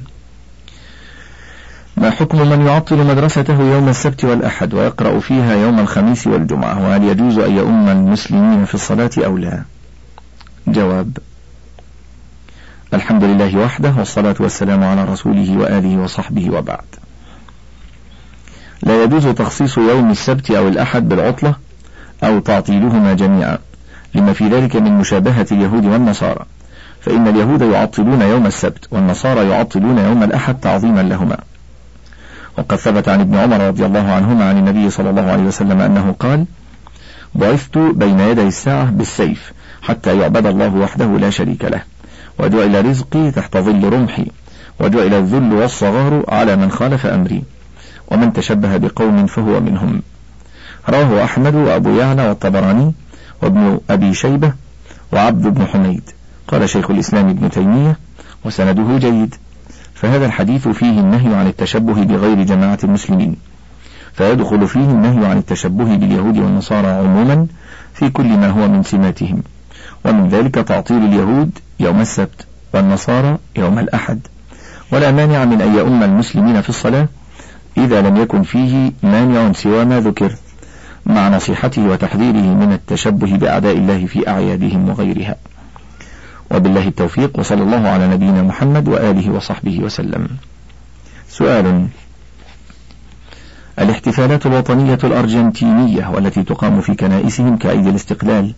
ما 1.98 2.10
حكم 2.12 2.50
من 2.50 2.68
يعطل 2.68 3.08
مدرسته 3.08 3.62
يوم 3.62 3.90
السبت 3.90 4.26
والأحد 4.26 4.74
ويقرأ 4.74 5.20
فيها 5.20 5.56
يوم 5.56 5.80
الخميس 5.80 6.28
والجمعة 6.28 6.86
وهل 6.88 7.04
يجوز 7.04 7.38
أن 7.40 7.58
يؤم 7.58 7.90
المسلمين 7.90 8.66
في 8.66 8.76
الصلاة 8.76 9.10
أو 9.18 9.38
لا 9.38 9.62
جواب 10.68 11.18
الحمد 12.94 13.24
لله 13.24 13.58
وحده 13.58 13.94
والصلاة 13.98 14.36
والسلام 14.40 14.84
على 14.84 15.04
رسوله 15.04 15.58
وآله 15.58 15.98
وصحبه 15.98 16.50
وبعد 16.56 16.84
لا 18.84 19.04
يجوز 19.04 19.28
تخصيص 19.28 19.78
يوم 19.78 20.12
السبت 20.12 20.52
أو 20.52 20.68
الأحد 20.68 21.10
بالعطلة 21.10 21.56
أو 22.24 22.40
تعطيلهما 22.40 23.14
جميعا 23.14 23.58
لما 24.16 24.34
في 24.34 24.48
ذلك 24.48 24.76
من 24.76 24.98
مشابهة 24.98 25.48
اليهود 25.52 25.86
والنصارى 25.86 26.46
فإن 27.02 27.28
اليهود 27.28 27.62
يعطلون 27.62 28.22
يوم 28.22 28.46
السبت 28.46 28.88
والنصارى 28.92 29.50
يعطلون 29.50 29.98
يوم 29.98 30.24
الأحد 30.24 30.60
تعظيما 30.60 31.02
لهما 31.02 31.38
وقد 32.58 32.76
ثبت 32.76 33.10
عن 33.10 33.20
ابن 33.22 33.36
عمر 33.36 33.68
رضي 33.68 33.86
الله 33.86 34.12
عنهما 34.12 34.50
عن 34.50 34.58
النبي 34.58 34.90
صلى 34.90 35.10
الله 35.10 35.32
عليه 35.32 35.44
وسلم 35.44 35.82
أنه 35.82 36.16
قال 36.20 36.46
بعثت 37.36 37.78
بين 37.78 38.20
يدي 38.20 38.48
الساعة 38.48 38.92
بالسيف 38.92 39.54
حتى 39.82 40.20
يعبد 40.20 40.46
الله 40.46 40.76
وحده 40.76 41.06
لا 41.06 41.30
شريك 41.30 41.66
له 41.66 41.82
وجعل 42.40 42.86
رزقي 42.86 43.32
تحت 43.32 43.58
ظل 43.58 43.94
رمحي 43.94 44.26
وجعل 44.80 45.14
الذل 45.14 45.54
والصغار 45.54 46.24
على 46.28 46.56
من 46.56 46.72
خالف 46.72 47.06
أمري 47.06 47.44
ومن 48.12 48.34
تشبه 48.34 48.78
بقوم 48.78 49.26
فهو 49.26 49.60
منهم 49.60 50.02
رواه 50.90 51.24
أحمد 51.24 51.56
وأبو 51.56 51.90
يعلى 51.96 52.30
والطبراني 52.30 52.94
وابن 53.42 53.80
أبي 53.90 54.14
شيبة 54.14 54.54
وعبد 55.14 55.48
بن 55.48 55.66
حميد 55.66 56.04
قال 56.48 56.70
شيخ 56.70 56.92
الإسلام 56.92 57.30
ابن 57.30 57.50
تيمية 57.50 57.98
وسنده 58.46 58.98
جيد 58.98 59.36
فهذا 60.04 60.26
الحديث 60.26 60.68
فيه 60.68 61.00
النهي 61.00 61.36
عن 61.36 61.48
التشبه 61.48 61.94
بغير 62.04 62.44
جماعة 62.44 62.78
المسلمين 62.84 63.36
فيدخل 64.14 64.68
فيه 64.68 64.92
النهي 64.92 65.26
عن 65.26 65.38
التشبه 65.38 65.84
باليهود 65.96 66.38
والنصارى 66.38 66.88
عموما 66.88 67.48
في 67.94 68.10
كل 68.10 68.26
ما 68.28 68.50
هو 68.50 68.68
من 68.68 68.84
سماتهم 68.84 69.44
ومن 70.06 70.30
ذلك 70.30 70.56
تعطيل 70.56 70.98
اليهود 71.06 71.52
يوم 71.80 72.02
السبت 72.02 72.46
والنصارى 72.74 73.38
يوم 73.56 73.80
الأحد 73.80 74.20
ولا 74.94 75.12
مانع 75.12 75.46
من 75.46 75.62
أن 75.62 75.76
يؤم 75.76 76.04
المسلمين 76.04 76.62
في 76.62 76.70
الصلاة 76.70 77.08
إذا 77.78 78.02
لم 78.02 78.18
يكن 78.18 78.42
فيه 78.44 78.92
مانع 79.04 79.52
سوى 79.52 79.86
ما 79.86 80.00
ذكر 80.00 80.34
مع 81.06 81.30
نصيحته 81.30 81.88
وتحذيره 81.90 82.54
من 82.54 82.72
التشبه 82.74 83.36
بأعداء 83.38 83.78
الله 83.78 84.06
في 84.06 84.30
أعيادهم 84.30 84.90
وغيرها 84.90 85.36
وبالله 86.54 86.88
التوفيق 86.88 87.40
وصلى 87.40 87.62
الله 87.64 87.90
على 87.90 88.08
نبينا 88.08 88.42
محمد 88.44 88.88
وآله 88.88 89.32
وصحبه 89.32 89.80
وسلم 89.80 90.28
سؤال 91.30 91.88
الاحتفالات 93.80 94.46
الوطنية 94.46 94.98
الأرجنتينية 95.04 96.10
والتي 96.10 96.44
تقام 96.44 96.82
في 96.82 96.96
كنائسهم 96.96 97.58
كعيد 97.58 97.88
الاستقلال 97.88 98.54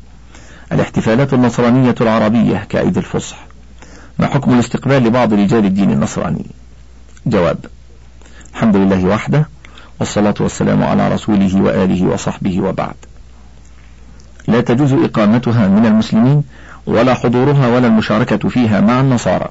الاحتفالات 0.72 1.34
النصرانية 1.34 1.96
العربية 2.02 2.66
كعيد 2.70 2.98
الفصح 2.98 3.38
ما 4.20 4.28
حكم 4.28 4.54
الاستقبال 4.54 5.04
لبعض 5.04 5.34
رجال 5.34 5.66
الدين 5.66 5.92
النصراني 5.92 6.46
جواب 7.26 7.58
الحمد 8.54 8.76
لله 8.76 9.06
وحده 9.06 9.48
والصلاة 10.00 10.36
والسلام 10.40 10.84
على 10.84 11.08
رسوله 11.08 11.62
وآله 11.62 12.08
وصحبه 12.08 12.62
وبعد 12.62 12.96
لا 14.48 14.62
تجوز 14.62 14.94
إقامتها 14.94 15.68
من 15.68 15.86
المسلمين 15.86 16.44
ولا 16.88 17.14
حضورها 17.14 17.68
ولا 17.68 17.88
المشاركة 17.88 18.50
فيها 18.50 18.82
مع 18.82 19.00
النصارى 19.02 19.50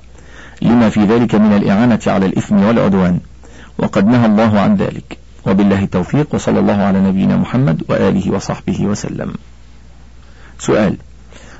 لما 0.62 0.88
في 0.90 1.04
ذلك 1.04 1.34
من 1.34 1.52
الإعانة 1.56 2.00
على 2.06 2.26
الإثم 2.26 2.64
والعدوان 2.64 3.18
وقد 3.78 4.06
نهى 4.06 4.26
الله 4.26 4.60
عن 4.60 4.76
ذلك 4.76 5.18
وبالله 5.46 5.82
التوفيق 5.82 6.34
وصلى 6.34 6.58
الله 6.58 6.82
على 6.82 7.00
نبينا 7.00 7.36
محمد 7.36 7.82
وآله 7.88 8.32
وصحبه 8.32 8.82
وسلم 8.86 9.32
سؤال 10.58 10.96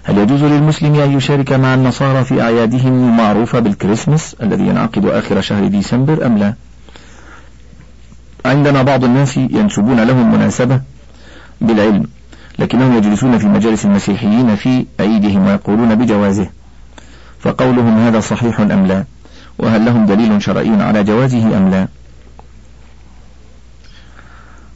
هل 0.04 0.18
يجوز 0.18 0.42
للمسلم 0.44 0.94
أن 1.00 1.12
يشارك 1.16 1.52
مع 1.52 1.74
النصارى 1.74 2.24
في 2.24 2.42
أعيادهم 2.42 3.08
المعروفة 3.08 3.58
بالكريسماس 3.58 4.37
الذي 4.42 4.62
ينعقد 4.62 5.06
آخر 5.06 5.40
شهر 5.40 5.66
ديسمبر 5.66 6.26
أم 6.26 6.38
لا 6.38 6.54
عندنا 8.44 8.82
بعض 8.82 9.04
الناس 9.04 9.37
ينسبون 9.37 10.00
لهم 10.04 10.32
مناسبة 10.34 10.80
بالعلم 11.60 12.06
لكنهم 12.59 12.97
يجلسون 12.97 13.38
في 13.38 13.47
مجالس 13.47 13.85
المسيحيين 13.85 14.57
في 14.57 14.87
أيديهم 15.01 15.47
ويقولون 15.47 15.95
بجوازه 15.95 16.49
فقولهم 17.40 17.99
هذا 17.99 18.21
صحيح 18.21 18.61
أم 18.61 18.87
لا 18.87 19.05
وهل 19.59 19.85
لهم 19.85 20.07
دليل 20.07 20.43
شرعي 20.43 20.83
على 20.83 21.03
جوازه 21.05 21.59
أم 21.59 21.71
لا 21.71 21.88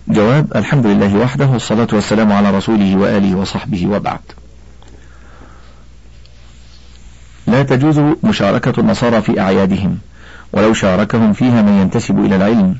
جواب 0.08 0.56
الحمد 0.56 0.86
لله 0.86 1.16
وحده 1.16 1.46
والصلاة 1.46 1.88
والسلام 1.92 2.32
على 2.32 2.50
رسوله 2.50 2.96
وآله 2.96 3.36
وصحبه 3.36 3.86
وبعد 3.86 4.20
لا 7.46 7.62
تجوز 7.62 8.00
مشاركة 8.22 8.80
النصارى 8.80 9.22
في 9.22 9.40
أعيادهم 9.40 9.98
ولو 10.52 10.72
شاركهم 10.72 11.32
فيها 11.32 11.62
من 11.62 11.72
ينتسب 11.80 12.18
إلى 12.18 12.36
العلم 12.36 12.76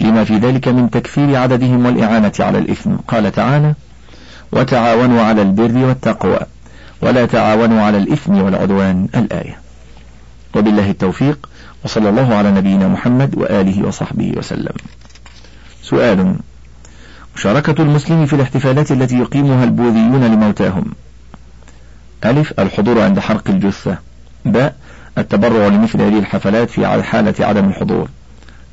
لما 0.00 0.24
في 0.24 0.36
ذلك 0.38 0.68
من 0.68 0.90
تكفير 0.90 1.36
عددهم 1.36 1.86
والإعانة 1.86 2.32
على 2.40 2.58
الإثم 2.58 2.90
قال 3.08 3.32
تعالى 3.32 3.74
وتعاونوا 4.54 5.22
على 5.22 5.42
البر 5.42 5.76
والتقوى 5.84 6.38
ولا 7.02 7.26
تعاونوا 7.26 7.80
على 7.82 7.98
الإثم 7.98 8.42
والعدوان 8.42 9.08
الآية 9.14 9.58
وبالله 10.56 10.90
التوفيق 10.90 11.48
وصلى 11.84 12.08
الله 12.08 12.34
على 12.34 12.50
نبينا 12.50 12.88
محمد 12.88 13.38
وآله 13.38 13.86
وصحبه 13.88 14.32
وسلم 14.36 14.72
سؤال 15.82 16.36
مشاركة 17.36 17.82
المسلم 17.82 18.26
في 18.26 18.32
الاحتفالات 18.36 18.92
التي 18.92 19.18
يقيمها 19.18 19.64
البوذيون 19.64 20.24
لموتاهم 20.24 20.84
ألف 22.24 22.60
الحضور 22.60 23.00
عند 23.02 23.20
حرق 23.20 23.44
الجثة 23.50 23.98
باء 24.44 24.76
التبرع 25.18 25.66
لمثل 25.66 26.02
هذه 26.02 26.18
الحفلات 26.18 26.70
في 26.70 26.86
حالة 27.02 27.46
عدم 27.46 27.68
الحضور 27.68 28.08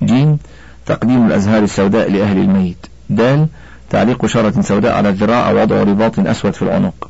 جيم 0.04 0.38
تقديم 0.86 1.28
الأزهار 1.28 1.63
السوداء 1.63 2.12
لأهل 2.12 2.38
الميت 2.38 2.78
دال 3.10 3.48
تعليق 3.91 4.25
شارة 4.25 4.62
سوداء 4.62 4.93
على 4.95 5.10
الذراع 5.10 5.49
أو 5.49 5.62
وضع 5.62 5.84
رباط 5.84 6.19
أسود 6.19 6.54
في 6.54 6.62
العنق 6.62 7.10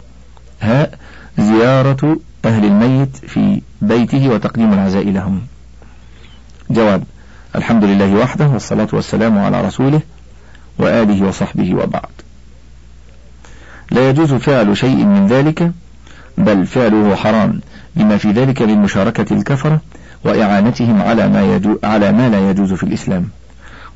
هاء 0.62 0.98
زيارة 1.38 2.18
أهل 2.46 2.66
الميت 2.66 3.18
في 3.18 3.62
بيته 3.82 4.30
وتقديم 4.30 4.74
العزاء 4.74 5.04
لهم 5.12 5.42
جواب 6.70 7.04
الحمد 7.56 7.84
لله 7.84 8.14
وحده 8.16 8.48
والصلاة 8.48 8.88
والسلام 8.94 9.40
على 9.40 9.62
رسوله 9.62 10.02
وآله 10.80 11.26
وصحبه 11.28 11.74
وبعد 11.76 12.10
لا 13.92 14.10
يجوز 14.10 14.34
فعل 14.34 14.78
شيء 14.78 15.06
من 15.06 15.28
ذلك 15.28 15.72
بل 16.38 16.66
فعله 16.66 17.16
حرام 17.16 17.62
لما 17.96 18.18
في 18.18 18.32
ذلك 18.32 18.62
من 18.62 18.80
مشاركة 18.82 19.34
الكفرة 19.34 19.82
وإعانتهم 20.26 21.02
على 21.02 21.28
ما, 21.30 21.56
يجو 21.56 21.78
على 21.84 22.12
ما 22.12 22.30
لا 22.30 22.50
يجوز 22.50 22.74
في 22.74 22.84
الإسلام 22.84 23.30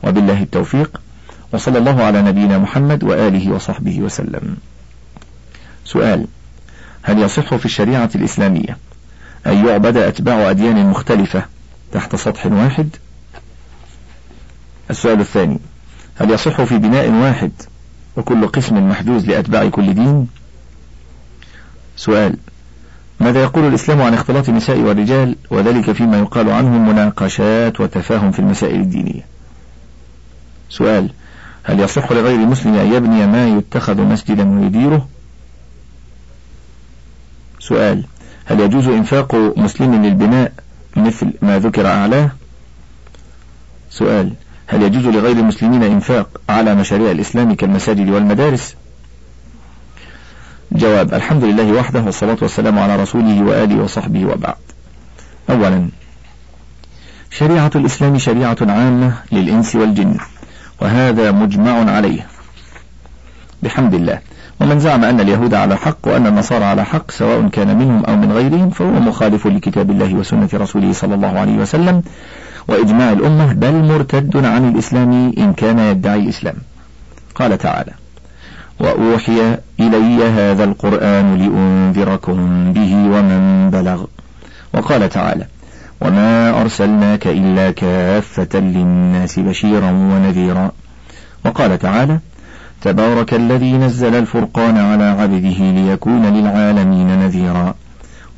وبالله 0.04 0.42
التوفيق 0.44 1.02
وصلى 1.54 1.78
الله 1.80 2.04
على 2.04 2.22
نبينا 2.22 2.58
محمد 2.58 3.04
وآله 3.04 3.52
وصحبه 3.52 4.00
وسلم 4.00 4.58
سؤال 5.86 6.26
هل 7.04 7.20
يصح 7.20 7.56
في 7.56 7.66
الشريعة 7.66 8.10
الإسلامية 8.16 8.78
أن 9.48 9.68
يعبد 9.68 9.98
أتباع 9.98 10.50
أديان 10.50 10.86
مختلفة 10.90 11.46
تحت 11.92 12.16
سطح 12.16 12.46
واحد 12.46 12.90
السؤال 14.90 15.20
الثاني 15.20 15.60
هل 16.16 16.32
يصح 16.32 16.62
في 16.64 16.78
بناء 16.78 17.10
واحد 17.10 17.52
وكل 18.18 18.48
قسم 18.48 18.90
محجوز 18.90 19.26
لأتباع 19.26 19.70
كل 19.70 19.94
دين 19.94 20.28
سؤال 21.98 22.38
ماذا 23.20 23.44
يقول 23.44 23.68
الإسلام 23.68 24.02
عن 24.02 24.14
اختلاط 24.14 24.50
النساء 24.50 24.78
والرجال 24.80 25.36
وذلك 25.52 25.92
فيما 25.92 26.18
يقال 26.20 26.50
عنهم 26.52 26.90
مناقشات 26.90 27.82
وتفاهم 27.82 28.32
في 28.32 28.40
المسائل 28.40 28.80
الدينية 28.82 29.26
سؤال 30.70 31.10
هل 31.68 31.80
يصح 31.80 32.12
لغير 32.12 32.36
المسلم 32.36 32.76
أن 32.76 32.94
يبني 32.94 33.28
ما 33.28 33.48
يتخذ 33.58 34.02
مسجدا 34.02 34.60
ويديره 34.60 35.08
سؤال 37.60 38.04
هل 38.46 38.60
يجوز 38.60 38.88
إنفاق 38.88 39.36
مسلم 39.58 40.06
للبناء 40.06 40.52
مثل 40.96 41.34
ما 41.42 41.60
ذكر 41.60 41.88
أعلاه 41.88 42.32
سؤال 43.92 44.34
هل 44.68 44.82
يجوز 44.84 45.06
لغير 45.08 45.36
المسلمين 45.38 45.84
إنفاق 45.84 46.42
على 46.50 46.76
مشاريع 46.76 47.12
الإسلام 47.12 47.54
كالمساجد 47.56 48.10
والمدارس 48.10 48.76
جواب 50.72 51.14
الحمد 51.14 51.44
لله 51.44 51.72
وحده 51.72 52.02
والصلاة 52.04 52.38
والسلام 52.42 52.80
على 52.80 52.96
رسوله 52.96 53.44
وآله 53.44 53.84
وصحبه 53.84 54.26
وبعد 54.26 54.56
أولا 55.50 55.90
شريعة 57.32 57.72
الإسلام 57.76 58.18
شريعة 58.18 58.58
عامة 58.62 59.14
للإنس 59.32 59.76
والجن 59.76 60.18
وهذا 60.82 61.32
مجمع 61.32 61.92
عليه 61.92 62.26
بحمد 63.64 63.94
الله 63.94 64.20
ومن 64.62 64.80
زعم 64.80 65.04
أن 65.04 65.20
اليهود 65.20 65.54
على 65.54 65.76
حق 65.78 65.98
وأن 66.08 66.28
النصارى 66.28 66.64
على 66.64 66.84
حق 66.86 67.12
سواء 67.12 67.50
كان 67.52 67.78
منهم 67.78 68.04
أو 68.06 68.16
من 68.16 68.32
غيرهم 68.32 68.70
فهو 68.70 68.92
مخالف 69.00 69.48
لكتاب 69.48 69.92
الله 69.92 70.14
وسنة 70.14 70.50
رسوله 70.54 70.94
صلى 70.94 71.16
الله 71.16 71.40
عليه 71.40 71.58
وسلم 71.58 72.04
وإجماع 72.68 73.12
الأمة 73.12 73.54
بل 73.54 73.74
مرتد 73.92 74.46
عن 74.46 74.70
الإسلام 74.70 75.34
إن 75.38 75.54
كان 75.54 75.80
يدعي 75.80 76.20
الإسلام 76.20 76.56
قال 77.36 77.58
تعالى 77.58 77.92
وأوحي 78.80 79.56
إلي 79.80 80.24
هذا 80.28 80.64
القرآن 80.64 81.38
لأنذركم 81.38 82.74
به 82.74 82.94
ومن 82.96 83.70
بلغ 83.74 84.06
وقال 84.74 85.10
تعالى 85.10 85.46
وما 86.02 86.62
أرسلناك 86.62 87.28
إلا 87.28 87.72
كافة 87.72 88.60
للناس 88.60 89.40
بشيرا 89.40 89.92
ونذيرا 89.92 90.72
وقال 91.46 91.80
تعالى 91.80 92.20
تبارك 92.82 93.34
الذي 93.34 93.78
نزل 93.78 94.16
الفرقان 94.16 94.78
على 94.78 95.04
عبده 95.04 95.72
ليكون 95.72 96.26
للعالمين 96.26 97.20
نذيرا 97.20 97.76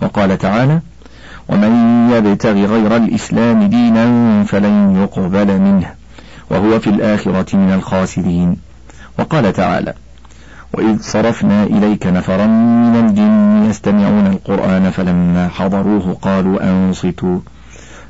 وقال 0.01 0.37
تعالى 0.37 0.79
ومن 1.49 1.73
يبتغ 2.11 2.51
غير 2.51 2.95
الإسلام 2.95 3.63
دينا 3.63 4.43
فلن 4.43 4.95
يقبل 5.03 5.59
منه 5.61 5.89
وهو 6.49 6.79
في 6.79 6.89
الآخرة 6.89 7.55
من 7.55 7.73
الخاسرين 7.73 8.57
وقال 9.19 9.53
تعالى 9.53 9.93
وإذ 10.73 11.01
صرفنا 11.01 11.63
إليك 11.63 12.07
نفرا 12.07 12.45
من 12.45 12.95
الجن 13.09 13.65
يستمعون 13.69 14.27
القرآن 14.27 14.89
فلما 14.89 15.47
حضروه 15.47 16.17
قالوا 16.21 16.63
أنصتوا 16.69 17.39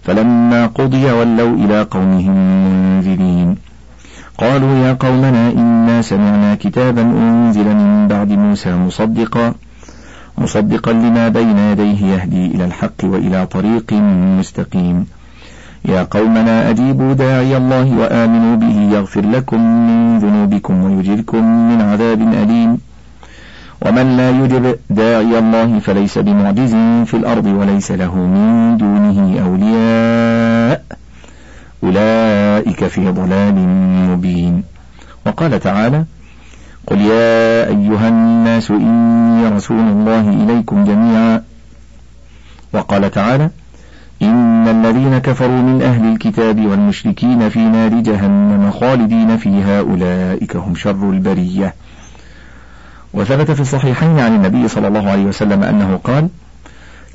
فلما 0.03 0.65
قضي 0.67 1.05
ولوا 1.11 1.55
إلى 1.55 1.81
قومهم 1.81 2.35
منذرين 2.65 3.57
قالوا 4.37 4.75
يا 4.77 4.93
قومنا 4.93 5.49
إنا 5.51 6.01
سمعنا 6.01 6.55
كتابا 6.55 7.01
أنزل 7.01 7.75
من 7.75 8.07
بعد 8.07 8.29
موسى 8.31 8.75
مصدقا 8.75 9.53
مصدقا 10.37 10.91
لما 10.93 11.27
بين 11.29 11.57
يديه 11.57 12.05
يهدي 12.05 12.45
إلى 12.45 12.65
الحق 12.65 13.03
وإلى 13.03 13.45
طريق 13.45 13.93
مستقيم 14.39 15.05
يا 15.85 16.03
قومنا 16.03 16.69
أجيبوا 16.69 17.13
داعي 17.13 17.57
الله 17.57 17.97
وآمنوا 17.97 18.55
به 18.55 18.97
يغفر 18.97 19.21
لكم 19.21 19.61
من 20.13 20.19
ذنوبكم 20.19 20.83
ويجركم 20.83 21.69
من 21.69 21.81
عذاب 21.81 22.21
أليم 22.21 22.77
ومن 23.81 24.17
لا 24.17 24.29
يجب 24.29 24.75
داعي 24.89 25.39
الله 25.39 25.79
فليس 25.79 26.17
بمعجز 26.17 26.71
في 27.05 27.13
الأرض 27.13 27.45
وليس 27.45 27.91
له 27.91 28.15
من 28.15 28.77
دونه 28.77 29.41
أولياء 29.45 30.81
أولئك 31.83 32.85
في 32.87 33.11
ضلال 33.11 33.55
مبين 34.09 34.63
وقال 35.27 35.59
تعالى 35.59 36.05
قل 36.87 36.99
يا 37.01 37.67
أيها 37.67 38.09
الناس 38.09 38.71
إني 38.71 39.47
رسول 39.47 39.79
الله 39.79 40.29
إليكم 40.29 40.83
جميعا 40.83 41.41
وقال 42.73 43.11
تعالى 43.11 43.49
إن 44.21 44.67
الذين 44.67 45.17
كفروا 45.17 45.61
من 45.61 45.81
أهل 45.81 46.05
الكتاب 46.13 46.65
والمشركين 46.65 47.49
في 47.49 47.59
نار 47.59 47.89
جهنم 47.89 48.71
خالدين 48.71 49.37
فيها 49.37 49.79
أولئك 49.79 50.55
هم 50.55 50.75
شر 50.75 51.09
البرية 51.09 51.73
وثبت 53.13 53.51
في 53.51 53.61
الصحيحين 53.61 54.19
عن 54.19 54.35
النبي 54.35 54.67
صلى 54.67 54.87
الله 54.87 55.09
عليه 55.09 55.23
وسلم 55.23 55.63
أنه 55.63 55.99
قال 56.03 56.29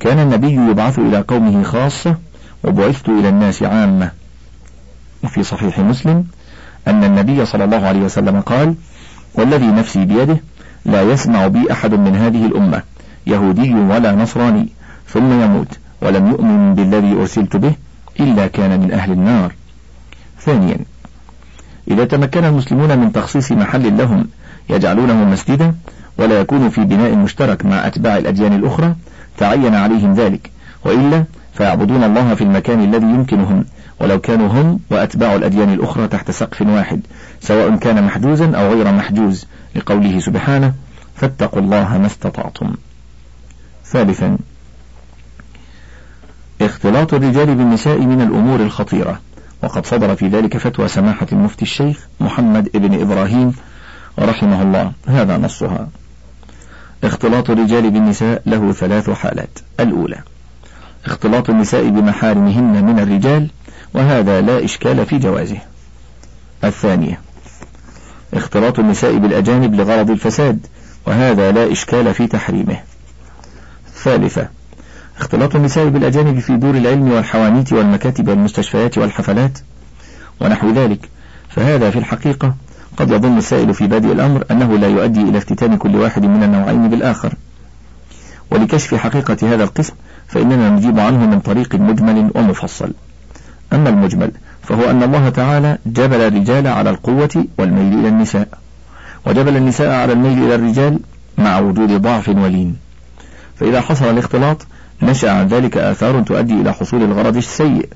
كان 0.00 0.18
النبي 0.18 0.70
يبعث 0.70 0.98
إلى 0.98 1.20
قومه 1.28 1.62
خاصة 1.62 2.16
وبعثت 2.64 3.08
إلى 3.08 3.28
الناس 3.28 3.62
عامة 3.62 4.10
وفي 5.24 5.42
صحيح 5.42 5.78
مسلم 5.78 6.24
أن 6.88 7.04
النبي 7.04 7.44
صلى 7.44 7.64
الله 7.64 7.86
عليه 7.86 8.00
وسلم 8.00 8.40
قال 8.40 8.74
والذي 9.34 9.66
نفسي 9.66 10.04
بيده 10.04 10.36
لا 10.84 11.02
يسمع 11.02 11.46
بي 11.46 11.72
أحد 11.72 11.94
من 11.94 12.16
هذه 12.16 12.46
الأمة 12.46 12.82
يهودي 13.26 13.74
ولا 13.74 14.12
نصراني 14.14 14.68
ثم 15.08 15.42
يموت 15.44 15.68
ولم 16.02 16.26
يؤمن 16.30 16.74
بالذي 16.74 17.12
أرسلت 17.12 17.56
به 17.56 17.72
إلا 18.20 18.46
كان 18.46 18.80
من 18.80 18.92
أهل 18.92 19.12
النار 19.12 19.52
ثانيا 20.40 20.76
إذا 21.88 22.04
تمكن 22.04 22.44
المسلمون 22.44 22.98
من 22.98 23.12
تخصيص 23.12 23.52
محل 23.52 23.96
لهم 23.98 24.28
يجعلونه 24.70 25.24
مسجدا 25.24 25.74
ولا 26.18 26.40
يكون 26.40 26.68
في 26.68 26.80
بناء 26.84 27.14
مشترك 27.14 27.64
مع 27.64 27.86
أتباع 27.86 28.16
الأديان 28.18 28.52
الأخرى 28.52 28.94
تعين 29.38 29.74
عليهم 29.74 30.12
ذلك 30.14 30.50
وإلا 30.84 31.24
فيعبدون 31.54 32.04
الله 32.04 32.34
في 32.34 32.44
المكان 32.44 32.80
الذي 32.84 33.06
يمكنهم 33.06 33.64
ولو 34.00 34.18
كانوا 34.20 34.48
هم 34.48 34.80
وأتباع 34.90 35.34
الأديان 35.34 35.72
الأخرى 35.72 36.08
تحت 36.08 36.30
سقف 36.30 36.62
واحد 36.62 37.00
سواء 37.40 37.76
كان 37.76 38.04
محجوزا 38.04 38.46
أو 38.56 38.68
غير 38.74 38.92
محجوز 38.92 39.46
لقوله 39.76 40.18
سبحانه 40.20 40.72
فاتقوا 41.16 41.60
الله 41.60 41.98
ما 41.98 42.06
استطعتم 42.06 42.72
ثالثا 43.90 44.36
اختلاط 46.66 47.14
الرجال 47.14 47.46
بالنساء 47.54 47.98
من 47.98 48.20
الأمور 48.20 48.60
الخطيرة 48.60 49.20
وقد 49.62 49.86
صدر 49.86 50.14
في 50.16 50.28
ذلك 50.28 50.56
فتوى 50.58 50.88
سماحة 50.88 51.26
المفتي 51.32 51.62
الشيخ 51.62 52.06
محمد 52.20 52.68
ابن 52.74 53.00
إبراهيم 53.00 53.52
رحمه 54.18 54.62
الله 54.62 54.92
هذا 55.06 55.36
نصها 55.38 55.88
اختلاط 57.04 57.50
الرجال 57.50 57.90
بالنساء 57.90 58.42
له 58.46 58.72
ثلاث 58.72 59.10
حالات 59.10 59.58
الأولى 59.80 60.18
اختلاط 61.06 61.50
النساء 61.50 61.88
بمحارمهن 61.88 62.84
من 62.84 62.98
الرجال 62.98 63.48
وهذا 63.94 64.40
لا 64.40 64.64
إشكال 64.64 65.06
في 65.06 65.18
جوازه 65.18 65.58
الثانية 66.64 67.20
اختلاط 68.34 68.78
النساء 68.78 69.16
بالأجانب 69.18 69.74
لغرض 69.74 70.10
الفساد 70.10 70.66
وهذا 71.06 71.52
لا 71.52 71.72
إشكال 71.72 72.14
في 72.14 72.26
تحريمه 72.26 72.76
الثالثة 73.86 74.48
اختلاط 75.20 75.56
النساء 75.56 75.88
بالأجانب 75.88 76.38
في 76.38 76.56
دور 76.56 76.74
العلم 76.74 77.10
والحوانيت 77.12 77.72
والمكاتب 77.72 78.28
والمستشفيات 78.28 78.98
والحفلات 78.98 79.58
ونحو 80.40 80.72
ذلك 80.72 81.08
فهذا 81.48 81.90
في 81.90 81.98
الحقيقة 81.98 82.54
قد 82.96 83.10
يظن 83.10 83.38
السائل 83.38 83.74
في 83.74 83.86
بادئ 83.86 84.12
الأمر 84.12 84.44
أنه 84.50 84.76
لا 84.78 84.88
يؤدي 84.88 85.22
إلى 85.22 85.38
افتتان 85.38 85.76
كل 85.76 85.96
واحد 85.96 86.24
من 86.26 86.42
النوعين 86.42 86.88
بالآخر 86.88 87.34
ولكشف 88.50 88.94
حقيقة 88.94 89.36
هذا 89.54 89.64
القسم 89.64 89.94
فإننا 90.28 90.70
نجيب 90.70 90.98
عنه 91.00 91.26
من 91.26 91.40
طريق 91.40 91.74
مجمل 91.74 92.30
ومفصل 92.34 92.92
أما 93.72 93.88
المجمل 93.88 94.30
فهو 94.62 94.90
أن 94.90 95.02
الله 95.02 95.28
تعالى 95.28 95.78
جبل 95.86 96.20
الرجال 96.20 96.66
على 96.66 96.90
القوة 96.90 97.44
والميل 97.58 97.98
إلى 97.98 98.08
النساء 98.08 98.48
وجبل 99.26 99.56
النساء 99.56 99.90
على 99.90 100.12
الميل 100.12 100.44
إلى 100.44 100.54
الرجال 100.54 100.98
مع 101.38 101.58
وجود 101.58 102.02
ضعف 102.02 102.28
ولين 102.28 102.76
فإذا 103.58 103.80
حصل 103.80 104.04
الاختلاط 104.04 104.66
نشأ 105.02 105.30
عن 105.30 105.48
ذلك 105.48 105.76
آثار 105.76 106.20
تؤدي 106.22 106.54
إلى 106.60 106.72
حصول 106.72 107.02
الغرض 107.02 107.36
السيء 107.36 107.88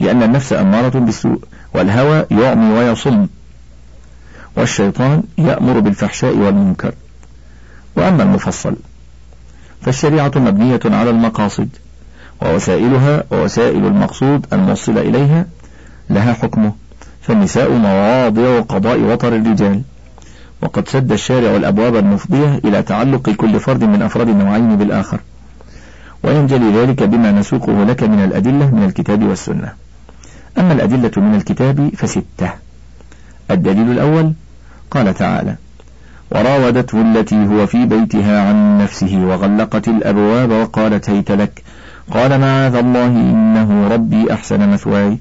لأن 0.00 0.22
النفس 0.22 0.52
أمارة 0.52 0.98
بالسوء 0.98 1.38
والهوى 1.74 2.24
يعمي 2.30 2.74
ويصم 2.74 3.26
والشيطان 4.56 5.22
يأمر 5.38 5.80
بالفحشاء 5.80 6.36
والمنكر 6.36 6.94
وأما 7.96 8.22
المفصل 8.22 8.74
فالشريعة 9.82 10.30
مبنية 10.36 10.80
على 10.84 11.10
المقاصد 11.10 11.68
ووسائلها 12.42 13.24
ووسائل 13.30 13.86
المقصود 13.86 14.46
الموصل 14.52 14.98
إليها 14.98 15.46
لها 16.10 16.32
حكمه 16.32 16.72
فالنساء 17.22 17.72
مواضع 17.72 18.60
قضاء 18.60 18.98
وطر 19.00 19.36
الرجال 19.36 19.82
وقد 20.62 20.88
سد 20.88 21.12
الشارع 21.12 21.56
الأبواب 21.56 21.96
المفضية 21.96 22.60
إلى 22.64 22.82
تعلق 22.82 23.30
كل 23.30 23.60
فرد 23.60 23.84
من 23.84 24.02
أفراد 24.02 24.28
النوعين 24.28 24.76
بالآخر 24.76 25.18
وينجلي 26.22 26.70
ذلك 26.72 27.02
بما 27.02 27.32
نسوقه 27.32 27.84
لك 27.84 28.02
من 28.02 28.24
الأدلة 28.24 28.70
من 28.74 28.84
الكتاب 28.84 29.22
والسنة 29.24 29.72
أما 30.58 30.72
الأدلة 30.72 31.10
من 31.16 31.34
الكتاب 31.34 31.90
فستة 31.96 32.50
الدليل 33.50 33.90
الأول 33.90 34.32
قال 34.90 35.14
تعالى 35.14 35.56
وراودته 36.30 37.00
التي 37.02 37.46
هو 37.46 37.66
في 37.66 37.86
بيتها 37.86 38.48
عن 38.48 38.78
نفسه 38.78 39.20
وغلقت 39.24 39.88
الأبواب 39.88 40.50
وقالت 40.50 41.10
هيت 41.10 41.30
لك 41.30 41.62
قال 42.10 42.40
معاذ 42.40 42.74
الله 42.74 43.06
إنه 43.06 43.88
ربي 43.88 44.32
أحسن 44.32 44.68
مثواي 44.68 45.18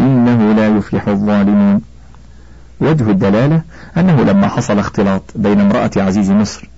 إنه 0.00 0.52
لا 0.52 0.68
يفلح 0.76 1.08
الظالمون 1.08 1.80
وجه 2.80 3.10
الدلالة 3.10 3.62
أنه 3.96 4.22
لما 4.22 4.48
حصل 4.48 4.78
اختلاط 4.78 5.22
بين 5.36 5.60
امرأة 5.60 5.90
عزيز 5.96 6.30
مصر 6.30 6.68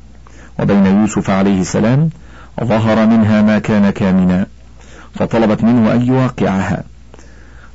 وبين 0.60 0.86
يوسف 0.86 1.30
عليه 1.30 1.60
السلام 1.60 2.10
ظهر 2.64 3.06
منها 3.06 3.42
ما 3.42 3.58
كان 3.58 3.90
كامنا 3.90 4.46
فطلبت 5.14 5.64
منه 5.64 5.92
أن 5.92 6.02
يواقعها 6.06 6.82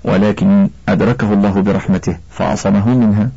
ولكن 0.04 0.70
أدركه 0.90 1.34
الله 1.34 1.62
برحمته 1.62 2.18
فعصمه 2.32 2.90
منها 2.90 3.30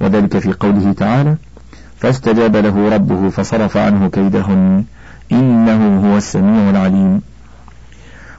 وذلك 0.00 0.38
في 0.38 0.52
قوله 0.52 0.92
تعالى 0.92 1.36
فاستجاب 2.00 2.56
له 2.56 2.88
ربه 2.94 3.30
فصرف 3.30 3.76
عنه 3.76 4.08
كيدهن 4.10 4.84
إنه 5.32 6.12
هو 6.12 6.16
السميع 6.16 6.70
العليم 6.70 7.22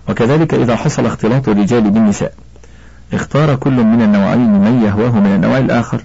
وكذلك 0.09 0.53
إذا 0.53 0.75
حصل 0.75 1.05
اختلاط 1.05 1.49
الرجال 1.49 1.89
بالنساء 1.91 2.33
اختار 3.13 3.55
كل 3.55 3.83
من 3.83 4.01
النوعين 4.01 4.51
من 4.53 4.83
يهواه 4.85 5.11
من 5.19 5.35
النوع 5.35 5.57
الآخر 5.57 6.03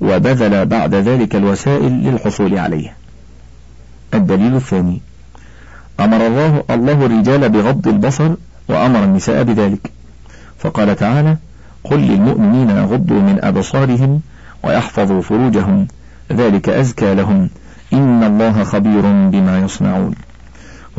وبذل 0.00 0.66
بعد 0.66 0.94
ذلك 0.94 1.36
الوسائل 1.36 1.92
للحصول 2.08 2.58
عليه 2.58 2.92
الدليل 4.14 4.54
الثاني 4.56 5.00
أمر 6.00 6.26
الله 6.26 6.62
الله 6.70 7.06
الرجال 7.06 7.48
بغض 7.48 7.88
البصر 7.88 8.30
وأمر 8.68 9.04
النساء 9.04 9.42
بذلك 9.42 9.90
فقال 10.58 10.96
تعالى 10.96 11.36
قل 11.84 11.98
للمؤمنين 11.98 12.70
يغضوا 12.70 13.20
من 13.20 13.38
أبصارهم 13.42 14.20
ويحفظوا 14.62 15.22
فروجهم 15.22 15.86
ذلك 16.32 16.68
أزكى 16.68 17.14
لهم 17.14 17.48
إن 17.92 18.22
الله 18.24 18.64
خبير 18.64 19.00
بما 19.02 19.58
يصنعون 19.64 20.14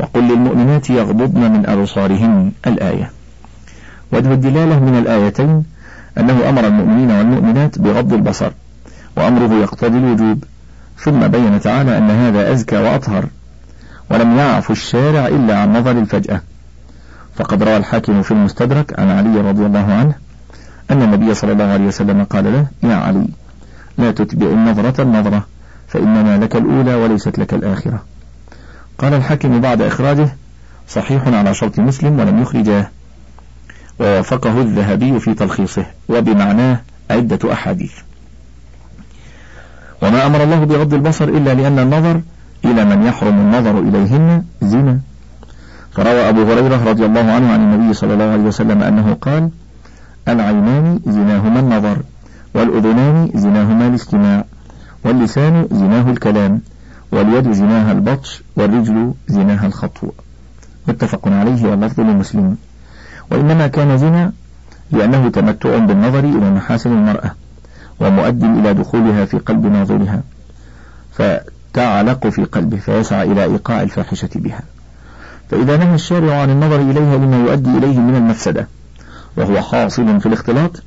وقل 0.00 0.22
للمؤمنات 0.28 0.90
يغضضن 0.90 1.52
من 1.52 1.66
أبصارهن 1.66 2.52
الآية 2.66 3.10
وجه 4.12 4.32
الدلالة 4.32 4.80
من 4.80 4.98
الآيتين 4.98 5.64
أنه 6.18 6.48
أمر 6.48 6.66
المؤمنين 6.66 7.10
والمؤمنات 7.10 7.78
بغض 7.78 8.12
البصر 8.12 8.50
وأمره 9.16 9.54
يقتضي 9.54 9.98
الوجوب 9.98 10.44
ثم 10.96 11.26
بين 11.28 11.60
تعالى 11.60 11.98
أن 11.98 12.10
هذا 12.10 12.52
أزكى 12.52 12.76
وأطهر 12.76 13.24
ولم 14.10 14.36
يعف 14.36 14.70
الشارع 14.70 15.26
إلا 15.26 15.58
عن 15.58 15.76
نظر 15.76 15.90
الفجأة 15.98 16.40
فقد 17.36 17.62
روى 17.62 17.76
الحاكم 17.76 18.22
في 18.22 18.30
المستدرك 18.30 18.98
عن 19.00 19.10
علي 19.10 19.40
رضي 19.40 19.66
الله 19.66 19.92
عنه 19.94 20.14
أن 20.90 21.02
النبي 21.02 21.34
صلى 21.34 21.52
الله 21.52 21.64
عليه 21.64 21.86
وسلم 21.86 22.24
قال 22.24 22.44
له 22.52 22.90
يا 22.90 22.96
علي 22.96 23.28
لا 23.98 24.10
تتبع 24.12 24.46
النظرة 24.46 25.02
النظرة 25.02 25.46
فإنما 25.88 26.38
لك 26.38 26.56
الأولى 26.56 26.94
وليست 26.94 27.38
لك 27.38 27.54
الآخرة 27.54 28.02
قال 28.98 29.14
الحاكم 29.14 29.60
بعد 29.60 29.82
إخراجه 29.82 30.36
صحيح 30.88 31.28
على 31.28 31.54
شرط 31.54 31.78
مسلم 31.78 32.20
ولم 32.20 32.42
يخرجاه 32.42 32.90
ووافقه 34.00 34.60
الذهبي 34.62 35.20
في 35.20 35.34
تلخيصه 35.34 35.86
وبمعناه 36.08 36.80
عدة 37.10 37.52
أحاديث 37.52 37.92
وما 40.02 40.26
أمر 40.26 40.42
الله 40.42 40.64
بغض 40.64 40.94
البصر 40.94 41.24
إلا 41.28 41.54
لأن 41.54 41.78
النظر 41.78 42.20
إلى 42.64 42.84
من 42.84 43.02
يحرم 43.02 43.34
النظر 43.38 43.78
إليهن 43.78 44.44
زنا 44.62 44.98
فروى 45.92 46.28
أبو 46.28 46.42
هريرة 46.42 46.84
رضي 46.90 47.06
الله 47.06 47.20
عنه 47.32 47.52
عن 47.52 47.60
النبي 47.60 47.94
صلى 47.94 48.12
الله 48.14 48.24
عليه 48.24 48.42
وسلم 48.42 48.82
أنه 48.82 49.16
قال 49.20 49.50
العينان 50.28 51.00
زناهما 51.06 51.60
النظر 51.60 51.98
والأذنان 52.54 53.30
زناهما 53.34 53.86
الاستماع 53.86 54.44
واللسان 55.04 55.68
زناه 55.72 56.10
الكلام 56.10 56.60
واليد 57.12 57.52
زناها 57.52 57.92
البطش 57.92 58.42
والرجل 58.56 59.12
زناها 59.28 59.66
الخطو 59.66 60.08
متفق 60.88 61.28
عليه 61.28 61.68
واللفظ 61.70 62.00
لمسلم 62.00 62.56
وإنما 63.30 63.66
كان 63.66 63.98
زنا 63.98 64.32
لأنه 64.92 65.28
تمتع 65.28 65.78
بالنظر 65.78 66.18
إلى 66.24 66.50
محاسن 66.50 66.92
المرأة 66.92 67.32
ومؤد 68.00 68.44
إلى 68.44 68.74
دخولها 68.74 69.24
في 69.24 69.38
قلب 69.38 69.66
ناظرها 69.66 70.22
تعلق 71.72 72.26
في 72.26 72.44
قلبه 72.44 72.76
فيسعى 72.76 73.32
إلى 73.32 73.44
إيقاع 73.44 73.82
الفاحشة 73.82 74.28
بها 74.34 74.60
فإذا 75.50 75.76
نهى 75.76 75.94
الشارع 75.94 76.34
عن 76.40 76.50
النظر 76.50 76.80
إليها 76.80 77.16
لما 77.16 77.36
يؤدي 77.36 77.70
إليه 77.70 77.98
من 77.98 78.14
المفسدة 78.16 78.66
وهو 79.36 79.60
حاصل 79.60 80.20
في 80.20 80.26
الاختلاط 80.26 80.82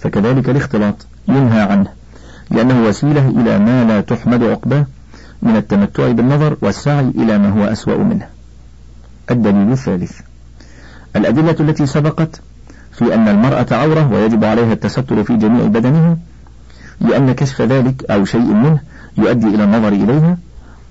فكذلك 0.00 0.50
الاختلاط 0.50 1.06
ينهى 1.28 1.60
عنه 1.60 1.88
لأنه 2.50 2.82
وسيلة 2.82 3.28
إلى 3.28 3.58
ما 3.58 3.84
لا 3.84 4.00
تحمد 4.00 4.42
عقباه 4.44 4.86
من 5.42 5.56
التمتع 5.56 6.10
بالنظر 6.10 6.56
والسعي 6.62 7.08
إلى 7.08 7.38
ما 7.38 7.48
هو 7.50 7.64
أسوأ 7.64 7.96
منه 7.98 8.26
الدليل 9.30 9.72
الثالث 9.72 10.20
الأدلة 11.16 11.56
التي 11.60 11.86
سبقت 11.86 12.40
في 12.92 13.14
أن 13.14 13.28
المرأة 13.28 13.66
عورة 13.70 14.10
ويجب 14.12 14.44
عليها 14.44 14.72
التستر 14.72 15.24
في 15.24 15.36
جميع 15.36 15.64
بدنها 15.66 16.16
لأن 17.00 17.32
كشف 17.32 17.62
ذلك 17.62 18.10
أو 18.10 18.24
شيء 18.24 18.52
منه 18.54 18.80
يؤدي 19.16 19.46
إلى 19.46 19.64
النظر 19.64 19.88
إليها 19.88 20.36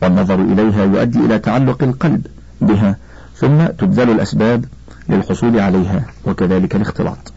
والنظر 0.02 0.42
إليها 0.42 0.84
يؤدي 0.86 1.20
إلى 1.20 1.40
تعلق 1.40 1.84
القلب 1.84 2.28
بها 2.62 2.96
ثم 3.36 3.66
تبذل 3.66 4.10
الأسباب 4.10 4.66
للحصول 5.10 5.60
عليها 5.60 6.04
وكذلك 6.26 6.76
الاختلاط 6.76 7.34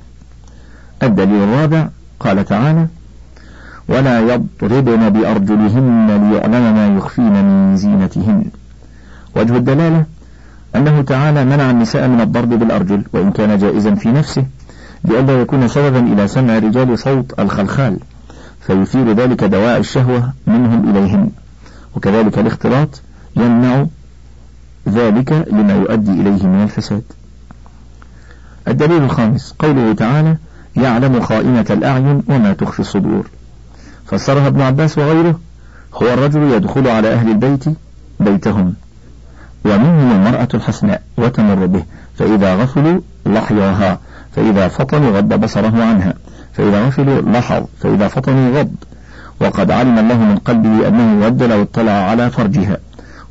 الدليل 1.03 1.43
الرابع 1.43 1.89
قال 2.21 2.45
تعالى 2.45 2.87
ولا 3.89 4.21
يضربن 4.21 5.09
بأرجلهن 5.09 6.07
ليعلم 6.07 6.75
ما 6.75 6.87
يخفين 6.97 7.45
من 7.45 7.77
زينتهن 7.77 8.45
وجه 9.37 9.57
الدلالة 9.57 10.05
أنه 10.77 11.03
تعالى 11.03 11.45
منع 11.45 11.71
النساء 11.71 12.09
من 12.09 12.21
الضرب 12.21 12.49
بالأرجل 12.49 13.03
وإن 13.13 13.31
كان 13.33 13.59
جائزا 13.59 13.95
في 13.95 14.09
نفسه 14.13 14.45
لئلا 15.05 15.41
يكون 15.41 15.69
سببا 15.69 16.13
إلى 16.13 16.29
سمع 16.29 16.59
رجال 16.59 16.99
صوت 16.99 17.41
الخلخال 17.41 17.99
فيثير 18.61 19.13
ذلك 19.13 19.45
دواء 19.45 19.79
الشهوة 19.79 20.33
منهم 20.47 20.91
إليهم 20.91 21.31
وكذلك 21.97 22.39
الاختلاط 22.39 23.01
يمنع 23.37 23.87
ذلك 24.89 25.33
لما 25.53 25.73
يؤدي 25.73 26.11
إليه 26.11 26.47
من 26.47 26.63
الفساد 26.63 27.03
الدليل 28.69 29.03
الخامس 29.03 29.55
قوله 29.59 29.93
تعالى 29.93 30.37
يعلم 30.77 31.21
خائنة 31.21 31.65
الأعين 31.71 32.23
وما 32.29 32.53
تخفي 32.53 32.81
الصدور 32.81 33.27
فسرها 34.07 34.47
ابن 34.47 34.61
عباس 34.61 34.99
وغيره 34.99 35.39
هو 35.95 36.07
الرجل 36.07 36.43
يدخل 36.43 36.89
على 36.89 37.13
أهل 37.13 37.29
البيت 37.29 37.65
بيتهم 38.21 38.75
ومنهم 39.65 40.13
المرأة 40.13 40.49
الحسناء 40.55 41.03
وتمر 41.19 41.67
به 41.67 41.85
فإذا 42.19 42.55
غفلوا 42.55 43.01
لحياها 43.27 43.99
فإذا 44.37 44.69
فطنوا 44.69 45.17
غض 45.19 45.35
بصره 45.41 45.85
عنها 45.85 46.15
فإذا 46.61 46.87
غفل 46.87 47.33
لحظ 47.33 47.65
فإذا 47.81 48.09
فطنوا 48.09 48.59
غض 48.61 48.69
وقد 49.41 49.71
علم 49.71 49.99
الله 49.99 50.17
من 50.21 50.37
قلبه 50.37 50.89
أنه 50.89 51.27
ود 51.27 51.43
لو 51.43 51.63
اطلع 51.63 51.93
على 51.93 52.31
فرجها 52.31 52.77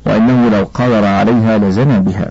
وأنه 0.06 0.48
لو 0.48 0.64
قادر 0.74 1.04
عليها 1.04 1.58
لزنى 1.58 2.00
بها 2.00 2.30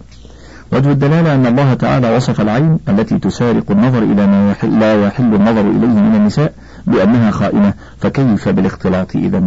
وجه 0.74 0.92
الدلالة 0.92 1.36
أن 1.36 1.46
الله 1.46 1.74
تعالى 1.74 2.16
وصف 2.16 2.42
العين 2.42 2.80
التي 2.90 3.20
تسارق 3.20 3.72
النظر 3.72 4.04
إلى 4.04 4.28
ما 4.28 4.54
لا 4.64 5.04
يحل 5.08 5.34
النظر 5.36 5.62
إليه 5.62 6.00
من 6.04 6.16
النساء 6.16 6.54
بأنها 6.88 7.32
خائنة 7.32 7.74
فكيف 8.02 8.50
بالاختلاط 8.50 9.16
إذا 9.16 9.42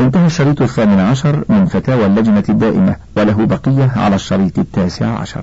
انتهى 0.00 0.26
الشريط 0.26 0.62
الثامن 0.62 1.00
عشر 1.00 1.44
من 1.48 1.66
فتاوى 1.66 2.06
اللجنة 2.06 2.44
الدائمة 2.48 2.96
وله 3.16 3.46
بقية 3.46 3.90
على 3.96 4.14
الشريط 4.14 4.58
التاسع 4.58 5.06
عشر 5.06 5.42